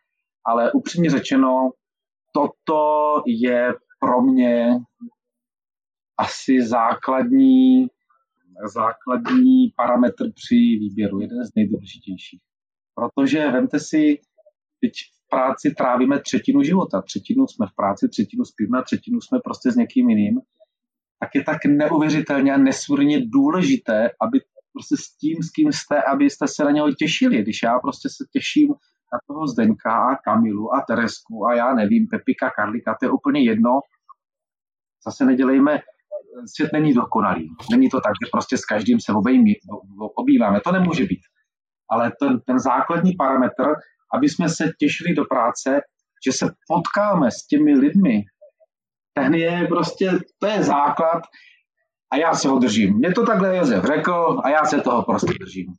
ale 0.45 0.71
upřímně 0.71 1.09
řečeno, 1.09 1.69
toto 2.33 3.23
je 3.27 3.73
pro 3.99 4.21
mě 4.21 4.79
asi 6.17 6.67
základní, 6.67 7.87
základní 8.67 9.69
parametr 9.77 10.31
při 10.33 10.55
výběru, 10.55 11.19
jeden 11.19 11.45
z 11.45 11.55
nejdůležitějších. 11.55 12.41
Protože 12.95 13.51
vemte 13.51 13.79
si, 13.79 14.19
teď 14.81 14.91
v 14.91 15.29
práci 15.29 15.73
trávíme 15.77 16.19
třetinu 16.19 16.63
života, 16.63 17.01
třetinu 17.01 17.47
jsme 17.47 17.67
v 17.67 17.75
práci, 17.75 18.09
třetinu 18.09 18.45
spíme 18.45 18.79
a 18.79 18.81
třetinu 18.81 19.21
jsme 19.21 19.39
prostě 19.43 19.71
s 19.71 19.75
někým 19.75 20.09
jiným, 20.09 20.39
tak 21.19 21.35
je 21.35 21.43
tak 21.43 21.65
neuvěřitelně 21.65 22.53
a 22.53 22.57
nesmírně 22.57 23.21
důležité, 23.25 24.09
aby 24.21 24.39
prostě 24.73 24.95
s 24.97 25.17
tím, 25.17 25.43
s 25.43 25.49
kým 25.51 25.71
jste, 25.71 26.03
abyste 26.03 26.47
se 26.47 26.63
na 26.63 26.71
něho 26.71 26.93
těšili. 26.93 27.41
Když 27.41 27.63
já 27.63 27.79
prostě 27.79 28.09
se 28.09 28.23
těším 28.33 28.69
na 29.13 29.19
toho 29.27 29.47
Zdenka 29.47 29.93
a 30.11 30.15
Kamilu 30.15 30.75
a 30.75 30.81
Teresku 30.87 31.45
a 31.47 31.55
já 31.55 31.73
nevím, 31.73 32.07
Pepika, 32.07 32.49
Karlika, 32.49 32.97
to 32.99 33.05
je 33.05 33.11
úplně 33.11 33.43
jedno. 33.43 33.79
Zase 35.05 35.25
nedělejme, 35.25 35.79
svět 36.45 36.69
není 36.73 36.93
dokonalý. 36.93 37.49
Není 37.71 37.89
to 37.89 38.01
tak, 38.01 38.13
že 38.23 38.29
prostě 38.31 38.57
s 38.57 38.65
každým 38.65 38.99
se 38.99 39.13
obejmí, 39.13 39.53
obýváme. 40.15 40.61
To 40.61 40.71
nemůže 40.71 41.05
být. 41.05 41.21
Ale 41.89 42.11
ten, 42.19 42.39
ten 42.39 42.59
základní 42.59 43.13
parametr, 43.15 43.63
aby 44.13 44.29
jsme 44.29 44.49
se 44.49 44.71
těšili 44.79 45.15
do 45.15 45.25
práce, 45.25 45.81
že 46.25 46.31
se 46.31 46.45
potkáme 46.67 47.31
s 47.31 47.47
těmi 47.47 47.73
lidmi, 47.73 48.23
ten 49.13 49.33
je 49.33 49.67
prostě, 49.67 50.11
to 50.39 50.47
je 50.47 50.63
základ 50.63 51.21
a 52.11 52.17
já 52.17 52.33
se 52.33 52.47
ho 52.47 52.59
držím. 52.59 52.95
Mě 52.95 53.13
to 53.13 53.25
takhle 53.25 53.57
Josef 53.57 53.85
řekl 53.85 54.41
a 54.43 54.49
já 54.49 54.65
se 54.65 54.81
toho 54.81 55.03
prostě 55.03 55.33
držím. 55.39 55.73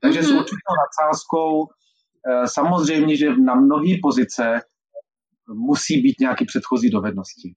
Takže 0.00 0.20
mm-hmm. 0.20 0.36
s 0.36 0.40
určitou 0.40 0.74
nadsázkou 0.84 1.66
eh, 1.66 2.48
samozřejmě, 2.48 3.16
že 3.16 3.36
na 3.36 3.54
mnohé 3.54 3.94
pozice 4.02 4.60
musí 5.48 6.02
být 6.02 6.20
nějaké 6.20 6.44
předchozí 6.44 6.90
dovednosti. 6.90 7.54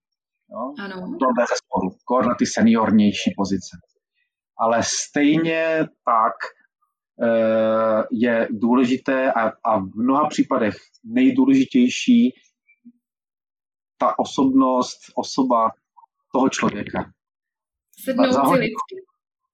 Jo? 0.51 0.73
Ano. 0.79 1.17
To 1.19 1.25
bez 1.37 1.49
sporu, 1.49 1.89
kor 2.05 2.25
na 2.25 2.35
ty 2.35 2.45
seniornější 2.45 3.33
pozice. 3.37 3.77
Ale 4.59 4.83
stejně 4.83 5.87
tak 6.05 6.33
eh, 7.23 8.03
je 8.11 8.47
důležité 8.51 9.31
a, 9.31 9.51
a 9.63 9.79
v 9.79 9.95
mnoha 9.95 10.27
případech 10.29 10.75
nejdůležitější 11.03 12.33
ta 13.97 14.19
osobnost, 14.19 14.97
osoba 15.15 15.69
toho 16.33 16.49
člověka. 16.49 17.11
Sednout 18.03 18.35
hodinu. 18.35 18.75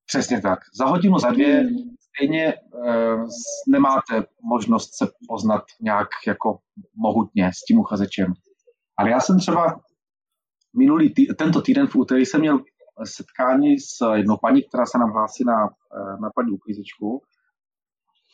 Přesně 0.06 0.42
tak. 0.42 0.60
Za 0.80 0.86
hodinu, 0.86 1.20
za 1.20 1.32
dvě 1.32 1.60
hmm. 1.60 1.78
stejně 2.00 2.54
uh, 2.56 3.28
nemáte 3.68 4.26
možnost 4.44 4.98
se 4.98 5.08
poznat 5.28 5.64
nějak 5.82 6.08
jako 6.28 6.60
mohutně 6.96 7.52
s 7.54 7.66
tím 7.68 7.80
uchazečem. 7.80 8.34
Ale 8.98 9.10
já 9.10 9.20
jsem 9.20 9.40
třeba 9.40 9.82
minulý 10.78 11.14
tý, 11.14 11.28
tento 11.28 11.62
týden 11.62 11.88
v 11.88 11.96
úterý 11.96 12.26
jsem 12.26 12.40
měl 12.40 12.60
setkání 13.04 13.80
s 13.80 14.14
jednou 14.14 14.38
paní, 14.42 14.64
která 14.64 14.86
se 14.86 14.98
nám 14.98 15.12
hlásí 15.12 15.44
na, 15.48 15.68
eh, 15.68 16.22
na 16.22 16.30
paní 16.36 16.52
uklízečku. 16.52 17.22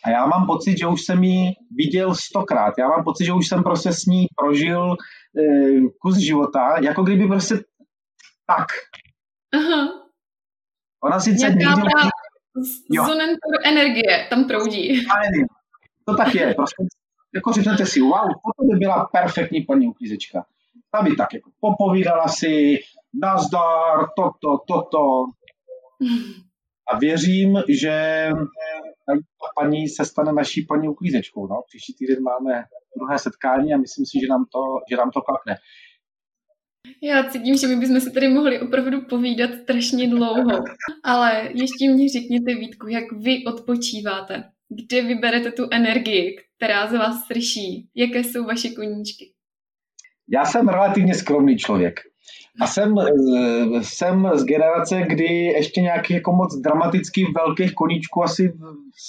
A 0.05 0.09
já 0.09 0.25
mám 0.25 0.45
pocit, 0.47 0.77
že 0.77 0.87
už 0.87 1.01
jsem 1.01 1.23
ji 1.23 1.51
viděl 1.71 2.15
stokrát. 2.15 2.73
Já 2.79 2.87
mám 2.87 3.03
pocit, 3.03 3.25
že 3.25 3.33
už 3.33 3.47
jsem 3.47 3.63
prostě 3.63 3.93
s 3.93 4.05
ní 4.05 4.27
prožil 4.37 4.95
eh, 5.39 5.81
kus 6.01 6.17
života, 6.17 6.75
jako 6.81 7.03
kdyby 7.03 7.27
prostě 7.27 7.55
tak. 8.47 8.67
Aha. 9.53 9.87
Ona 11.03 11.19
sice 11.19 11.49
Nějaká 11.49 11.75
někdy... 11.75 11.91
Zonentor 12.95 13.53
energie 13.65 14.27
tam 14.29 14.47
proudí. 14.47 15.05
To 16.05 16.15
tak 16.15 16.35
je. 16.35 16.53
Prostě 16.53 16.83
jako 17.35 17.51
řeknete 17.51 17.85
si, 17.85 18.01
wow, 18.01 18.29
to 18.57 18.63
by 18.71 18.79
byla 18.79 19.09
perfektní 19.11 19.61
paní 19.61 19.87
uklízečka. 19.87 20.45
Ta 20.91 21.01
by 21.01 21.15
tak 21.15 21.33
jako 21.33 21.51
popovídala 21.59 22.27
si, 22.27 22.79
nazdar, 23.23 24.07
toto, 24.15 24.57
toto. 24.67 25.25
A 26.93 26.97
věřím, 26.97 27.63
že 27.69 28.29
ta 29.07 29.13
paní 29.61 29.89
se 29.89 30.05
stane 30.05 30.33
naší 30.33 30.65
paní 30.65 30.87
uklízečkou. 30.87 31.47
No. 31.47 31.61
Příští 31.67 31.93
týden 31.93 32.23
máme 32.23 32.63
druhé 32.97 33.19
setkání 33.19 33.73
a 33.73 33.77
myslím 33.77 34.05
si, 34.05 34.19
že 34.21 34.27
nám 34.27 34.45
to, 34.53 34.59
že 34.91 34.97
nám 34.97 35.11
to 35.11 35.21
klapne. 35.21 35.55
Já 37.03 37.23
cítím, 37.23 37.57
že 37.57 37.67
my 37.67 37.75
bychom 37.75 38.01
se 38.01 38.11
tady 38.11 38.27
mohli 38.27 38.61
opravdu 38.61 39.01
povídat 39.01 39.49
strašně 39.63 40.09
dlouho. 40.09 40.63
Ale 41.03 41.49
ještě 41.53 41.89
mě 41.89 42.09
řekněte, 42.09 42.55
Vítku, 42.55 42.87
jak 42.87 43.11
vy 43.11 43.43
odpočíváte? 43.47 44.43
Kde 44.69 45.01
vyberete 45.01 45.51
tu 45.51 45.63
energii, 45.71 46.35
která 46.57 46.87
z 46.87 46.93
vás 46.93 47.27
srší? 47.27 47.89
Jaké 47.95 48.19
jsou 48.19 48.45
vaše 48.45 48.69
koníčky? 48.69 49.33
Já 50.34 50.45
jsem 50.45 50.67
relativně 50.67 51.15
skromný 51.15 51.57
člověk. 51.57 51.99
A 52.61 52.67
jsem, 52.67 52.95
jsem 53.82 54.32
z 54.34 54.45
generace, 54.45 55.01
kdy 55.09 55.25
ještě 55.25 55.82
nějakých 55.82 56.15
jako 56.15 56.32
moc 56.32 56.55
dramatických 56.55 57.27
velkých 57.36 57.73
koníčků 57.73 58.23
asi 58.23 58.53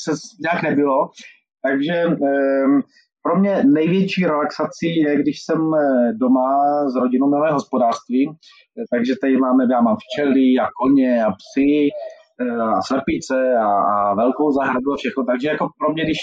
se 0.05 0.12
nějak 0.41 0.62
nebylo. 0.62 1.11
Takže 1.62 1.93
ehm, 1.93 2.83
pro 3.23 3.41
mě 3.41 3.64
největší 3.64 4.27
relaxací 4.27 4.97
je, 4.97 5.16
když 5.23 5.43
jsem 5.43 5.75
eh, 5.75 6.12
doma 6.12 6.49
s 6.89 6.95
rodinou 6.97 7.31
milé 7.31 7.53
hospodářství, 7.53 8.31
takže 8.95 9.14
tady 9.21 9.37
máme, 9.37 9.64
já 9.71 9.81
mám 9.81 9.97
včely 9.97 10.59
a 10.62 10.66
koně 10.81 11.25
a 11.25 11.31
psy 11.31 11.89
a 12.76 12.82
srpíce 12.88 13.36
a, 13.66 13.68
a 13.93 13.97
velkou 14.22 14.47
zahradu 14.61 14.88
a 14.93 14.97
všechno, 15.01 15.20
takže 15.30 15.49
jako 15.49 15.64
pro 15.78 15.88
mě, 15.93 16.03
když 16.05 16.20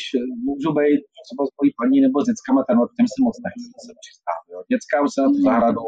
můžu 0.47 0.69
být 0.79 1.01
třeba 1.25 1.41
s 1.47 1.51
mojí 1.57 1.69
paní 1.81 1.97
nebo 2.05 2.17
s 2.21 2.27
dětskama, 2.29 2.59
ten, 2.67 2.77
tím 2.97 3.07
se 3.13 3.19
moc 3.27 3.35
nechce 3.45 3.67
se 3.87 3.93
přistát. 4.03 4.41
Jo. 4.51 4.57
Dětskám 4.71 5.03
se 5.13 5.19
na 5.21 5.29
tu 5.33 5.39
zahradu 5.49 5.83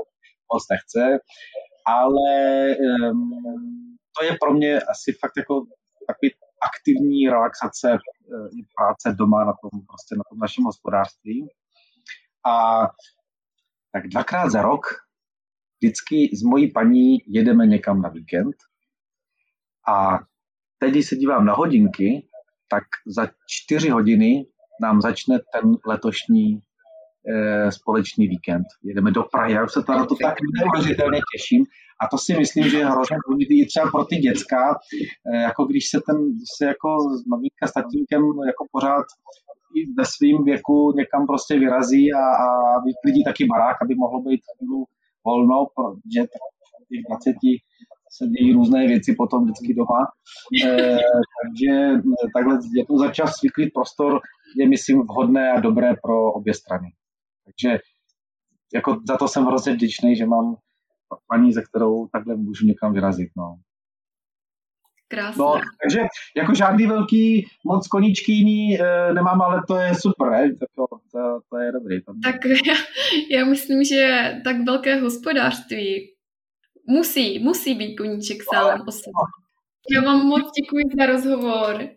moc 0.51 0.63
nechce, 0.73 1.03
ale 1.97 2.27
um, 2.85 3.19
to 4.15 4.19
je 4.27 4.31
pro 4.41 4.51
mě 4.57 4.71
asi 4.93 5.09
fakt 5.21 5.35
jako 5.41 5.53
takový 6.09 6.29
aktivní 6.69 7.19
relaxace 7.35 7.89
Eh, 8.33 8.49
práce 8.77 9.15
doma 9.17 9.45
na 9.45 9.53
tom, 9.61 9.81
prostě 9.87 10.15
na 10.15 10.23
tom 10.29 10.39
našem 10.39 10.63
hospodářství. 10.63 11.47
A 12.45 12.81
tak 13.91 14.07
dvakrát 14.07 14.49
za 14.49 14.61
rok 14.61 14.85
vždycky 15.81 16.29
s 16.37 16.43
mojí 16.43 16.71
paní 16.71 17.17
jedeme 17.27 17.67
někam 17.67 18.01
na 18.01 18.09
víkend 18.09 18.55
a 19.89 20.19
teď, 20.79 20.91
když 20.91 21.07
se 21.07 21.15
dívám 21.15 21.45
na 21.45 21.53
hodinky, 21.53 22.27
tak 22.69 22.83
za 23.07 23.27
čtyři 23.47 23.89
hodiny 23.89 24.45
nám 24.81 25.01
začne 25.01 25.39
ten 25.53 25.71
letošní 25.85 26.59
e, 27.27 27.71
společný 27.71 28.27
víkend. 28.27 28.65
Jedeme 28.83 29.11
do 29.11 29.23
Prahy, 29.23 29.53
já 29.53 29.63
už 29.63 29.73
se 29.73 29.83
to 29.83 29.91
na 29.91 30.05
to 30.05 30.15
tak 30.15 30.35
neuvěřitelně 30.59 31.19
těším. 31.33 31.65
A 32.01 32.07
to 32.11 32.17
si 32.17 32.37
myslím, 32.37 32.69
že 32.69 32.77
je 32.77 32.85
hrozně 32.85 33.17
důležité 33.27 33.53
i 33.53 33.65
třeba 33.65 33.91
pro 33.91 34.05
ty 34.05 34.15
děcka, 34.15 34.61
eh, 35.33 35.41
jako 35.47 35.65
když 35.65 35.83
se 35.89 35.99
ten, 36.07 36.17
když 36.35 36.49
se 36.57 36.65
jako 36.65 36.89
s 37.19 37.25
maminka 37.31 37.65
s 37.67 37.73
tatínkem 37.73 38.21
jako 38.51 38.63
pořád 38.71 39.05
i 39.77 39.79
ve 39.97 40.05
svém 40.13 40.43
věku 40.43 40.93
někam 41.01 41.27
prostě 41.27 41.59
vyrazí 41.59 42.13
a, 42.13 42.23
a 42.45 42.47
vyklidí 42.87 43.23
taky 43.23 43.45
barák, 43.45 43.77
aby 43.81 43.95
mohlo 43.95 44.19
být 44.21 44.41
chvíli 44.49 44.83
volno, 45.25 45.57
protože 45.75 46.21
těch 46.89 47.01
20 47.09 47.35
se 48.09 48.27
dějí 48.27 48.53
různé 48.53 48.87
věci 48.87 49.15
potom 49.17 49.43
vždycky 49.43 49.73
doma. 49.73 50.07
E, 50.65 50.97
takže 51.43 52.01
takhle 52.35 52.59
jednou 52.77 52.97
za 52.97 53.11
čas 53.11 53.41
vyklid 53.43 53.69
prostor 53.73 54.19
je, 54.57 54.67
myslím, 54.67 55.01
vhodné 55.01 55.51
a 55.51 55.59
dobré 55.59 55.93
pro 56.03 56.31
obě 56.33 56.53
strany. 56.53 56.87
Takže 57.45 57.79
jako 58.73 58.97
za 59.07 59.17
to 59.17 59.27
jsem 59.27 59.45
hrozně 59.45 59.73
vděčný, 59.73 60.15
že 60.15 60.25
mám 60.25 60.55
paní, 61.27 61.53
ze 61.53 61.61
kterou 61.61 62.07
takhle 62.07 62.35
můžu 62.35 62.65
někam 62.65 62.93
vyrazit. 62.93 63.29
No. 63.37 63.55
Krásné. 65.07 65.43
No, 65.43 65.61
takže 65.83 65.99
jako 66.37 66.55
žádný 66.55 66.85
velký 66.85 67.47
moc 67.65 67.87
koníčky 67.87 68.31
jiný 68.31 68.81
e, 68.81 69.13
nemám, 69.13 69.41
ale 69.41 69.61
to 69.67 69.77
je 69.77 69.95
super, 69.95 70.29
ne? 70.29 70.51
To, 70.75 70.85
to, 71.11 71.39
to 71.49 71.57
je 71.57 71.71
dobrý. 71.71 72.03
To... 72.03 72.13
Tak 72.23 72.45
já, 72.45 72.73
já 73.39 73.45
myslím, 73.45 73.83
že 73.83 74.31
tak 74.43 74.55
velké 74.65 75.01
hospodářství 75.01 76.18
musí, 76.87 77.39
musí 77.39 77.73
být 77.75 77.95
koníček 77.95 78.37
sám 78.53 78.81
o 78.87 78.91
sobě. 78.91 79.13
Já 79.95 80.01
vám 80.01 80.25
moc 80.25 80.51
děkuji 80.61 80.83
za 80.99 81.05
rozhovor 81.05 81.89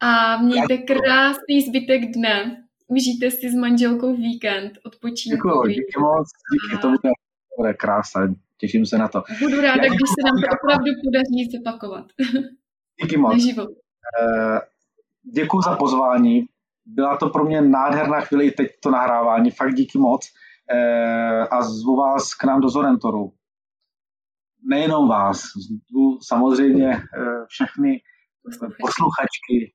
a 0.00 0.42
mějte 0.42 0.76
krásný 0.76 1.60
zbytek 1.68 2.02
dne. 2.14 2.64
Užijte 2.86 3.30
si 3.30 3.50
s 3.50 3.54
manželkou 3.54 4.16
víkend, 4.16 4.72
odpočinku. 4.86 5.36
Děkuji, 5.36 5.68
díky 5.68 6.00
moc, 6.00 6.28
díky, 6.52 6.82
to 6.82 6.88
bude 6.88 7.10
bude 7.58 7.74
krása, 7.74 8.34
těším 8.58 8.86
se 8.86 8.98
na 8.98 9.08
to. 9.08 9.22
Budu 9.40 9.60
ráda, 9.60 9.80
když 9.80 10.10
se 10.14 10.22
nám 10.24 10.36
to 10.40 10.56
opravdu 10.62 10.90
podaří 11.04 11.50
zopakovat. 11.56 12.04
Díky 13.02 13.16
moc. 13.16 13.34
Eh, 14.18 14.60
děkuji 15.32 15.60
za 15.62 15.76
pozvání. 15.76 16.44
Byla 16.86 17.16
to 17.16 17.28
pro 17.28 17.44
mě 17.44 17.60
nádherná 17.60 18.20
chvíle 18.20 18.44
i 18.44 18.50
teď 18.50 18.68
to 18.82 18.90
nahrávání. 18.90 19.50
Fakt 19.50 19.74
díky 19.74 19.98
moc. 19.98 20.28
Eh, 20.70 21.48
a 21.50 21.62
zvu 21.62 21.96
vás 21.96 22.34
k 22.34 22.44
nám 22.44 22.60
do 22.60 22.68
Zorentoru. 22.68 23.32
Nejenom 24.70 25.08
vás, 25.08 25.42
zvu 25.90 26.18
samozřejmě 26.22 27.02
všechny 27.48 28.00
posluchačky, 28.80 29.74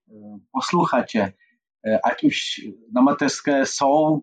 posluchače, 0.52 1.34
ať 2.04 2.24
už 2.24 2.36
na 2.96 3.02
mateřské 3.02 3.66
jsou, 3.66 4.20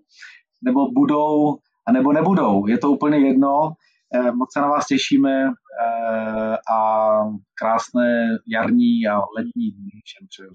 nebo 0.64 0.90
budou, 0.90 1.58
a 1.86 1.92
nebo 1.92 2.12
nebudou. 2.12 2.66
Je 2.66 2.78
to 2.78 2.90
úplně 2.90 3.18
jedno. 3.18 3.72
Eh, 4.14 4.32
moc 4.32 4.52
se 4.52 4.60
na 4.60 4.68
vás 4.68 4.86
těšíme 4.86 5.46
eh, 5.46 6.56
a 6.76 7.10
krásné 7.54 8.28
jarní 8.46 9.06
a 9.08 9.18
letní 9.36 9.70
dny 9.70 9.90
všem 10.04 10.26
přeju. 10.28 10.50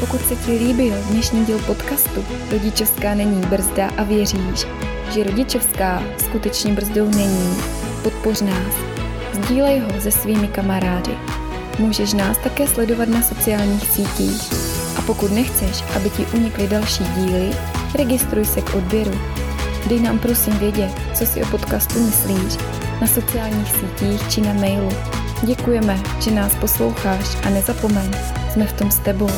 Pokud 0.00 0.20
se 0.20 0.36
ti 0.36 0.52
líbil 0.52 0.94
dnešní 1.10 1.44
díl 1.44 1.58
podcastu 1.66 2.24
Rodičovská 2.52 3.14
není 3.14 3.40
brzda 3.40 3.90
a 3.98 4.04
věříš, 4.04 4.66
že 5.10 5.24
rodičovská 5.24 6.02
skutečně 6.18 6.72
brzdou 6.72 7.04
není, 7.04 7.56
podpoř 8.06 8.40
nás. 8.40 8.74
Sdílej 9.32 9.78
ho 9.78 10.00
se 10.00 10.10
svými 10.10 10.48
kamarády. 10.48 11.18
Můžeš 11.78 12.12
nás 12.12 12.38
také 12.38 12.66
sledovat 12.66 13.08
na 13.08 13.22
sociálních 13.22 13.90
sítích. 13.90 14.42
A 14.98 15.02
pokud 15.02 15.32
nechceš, 15.32 15.84
aby 15.96 16.10
ti 16.10 16.26
unikly 16.26 16.68
další 16.68 17.04
díly, 17.04 17.50
registruj 17.98 18.44
se 18.44 18.62
k 18.62 18.74
odběru. 18.74 19.20
Dej 19.88 20.00
nám 20.00 20.18
prosím 20.18 20.58
vědět, 20.58 20.90
co 21.14 21.26
si 21.26 21.42
o 21.42 21.46
podcastu 21.46 22.00
myslíš 22.00 22.56
na 23.00 23.06
sociálních 23.06 23.72
sítích 23.72 24.30
či 24.30 24.40
na 24.40 24.52
mailu. 24.52 24.90
Děkujeme, 25.42 25.98
že 26.20 26.30
nás 26.30 26.54
posloucháš 26.54 27.36
a 27.46 27.50
nezapomeň, 27.50 28.10
jsme 28.52 28.66
v 28.66 28.72
tom 28.72 28.90
s 28.90 28.98
tebou. 28.98 29.30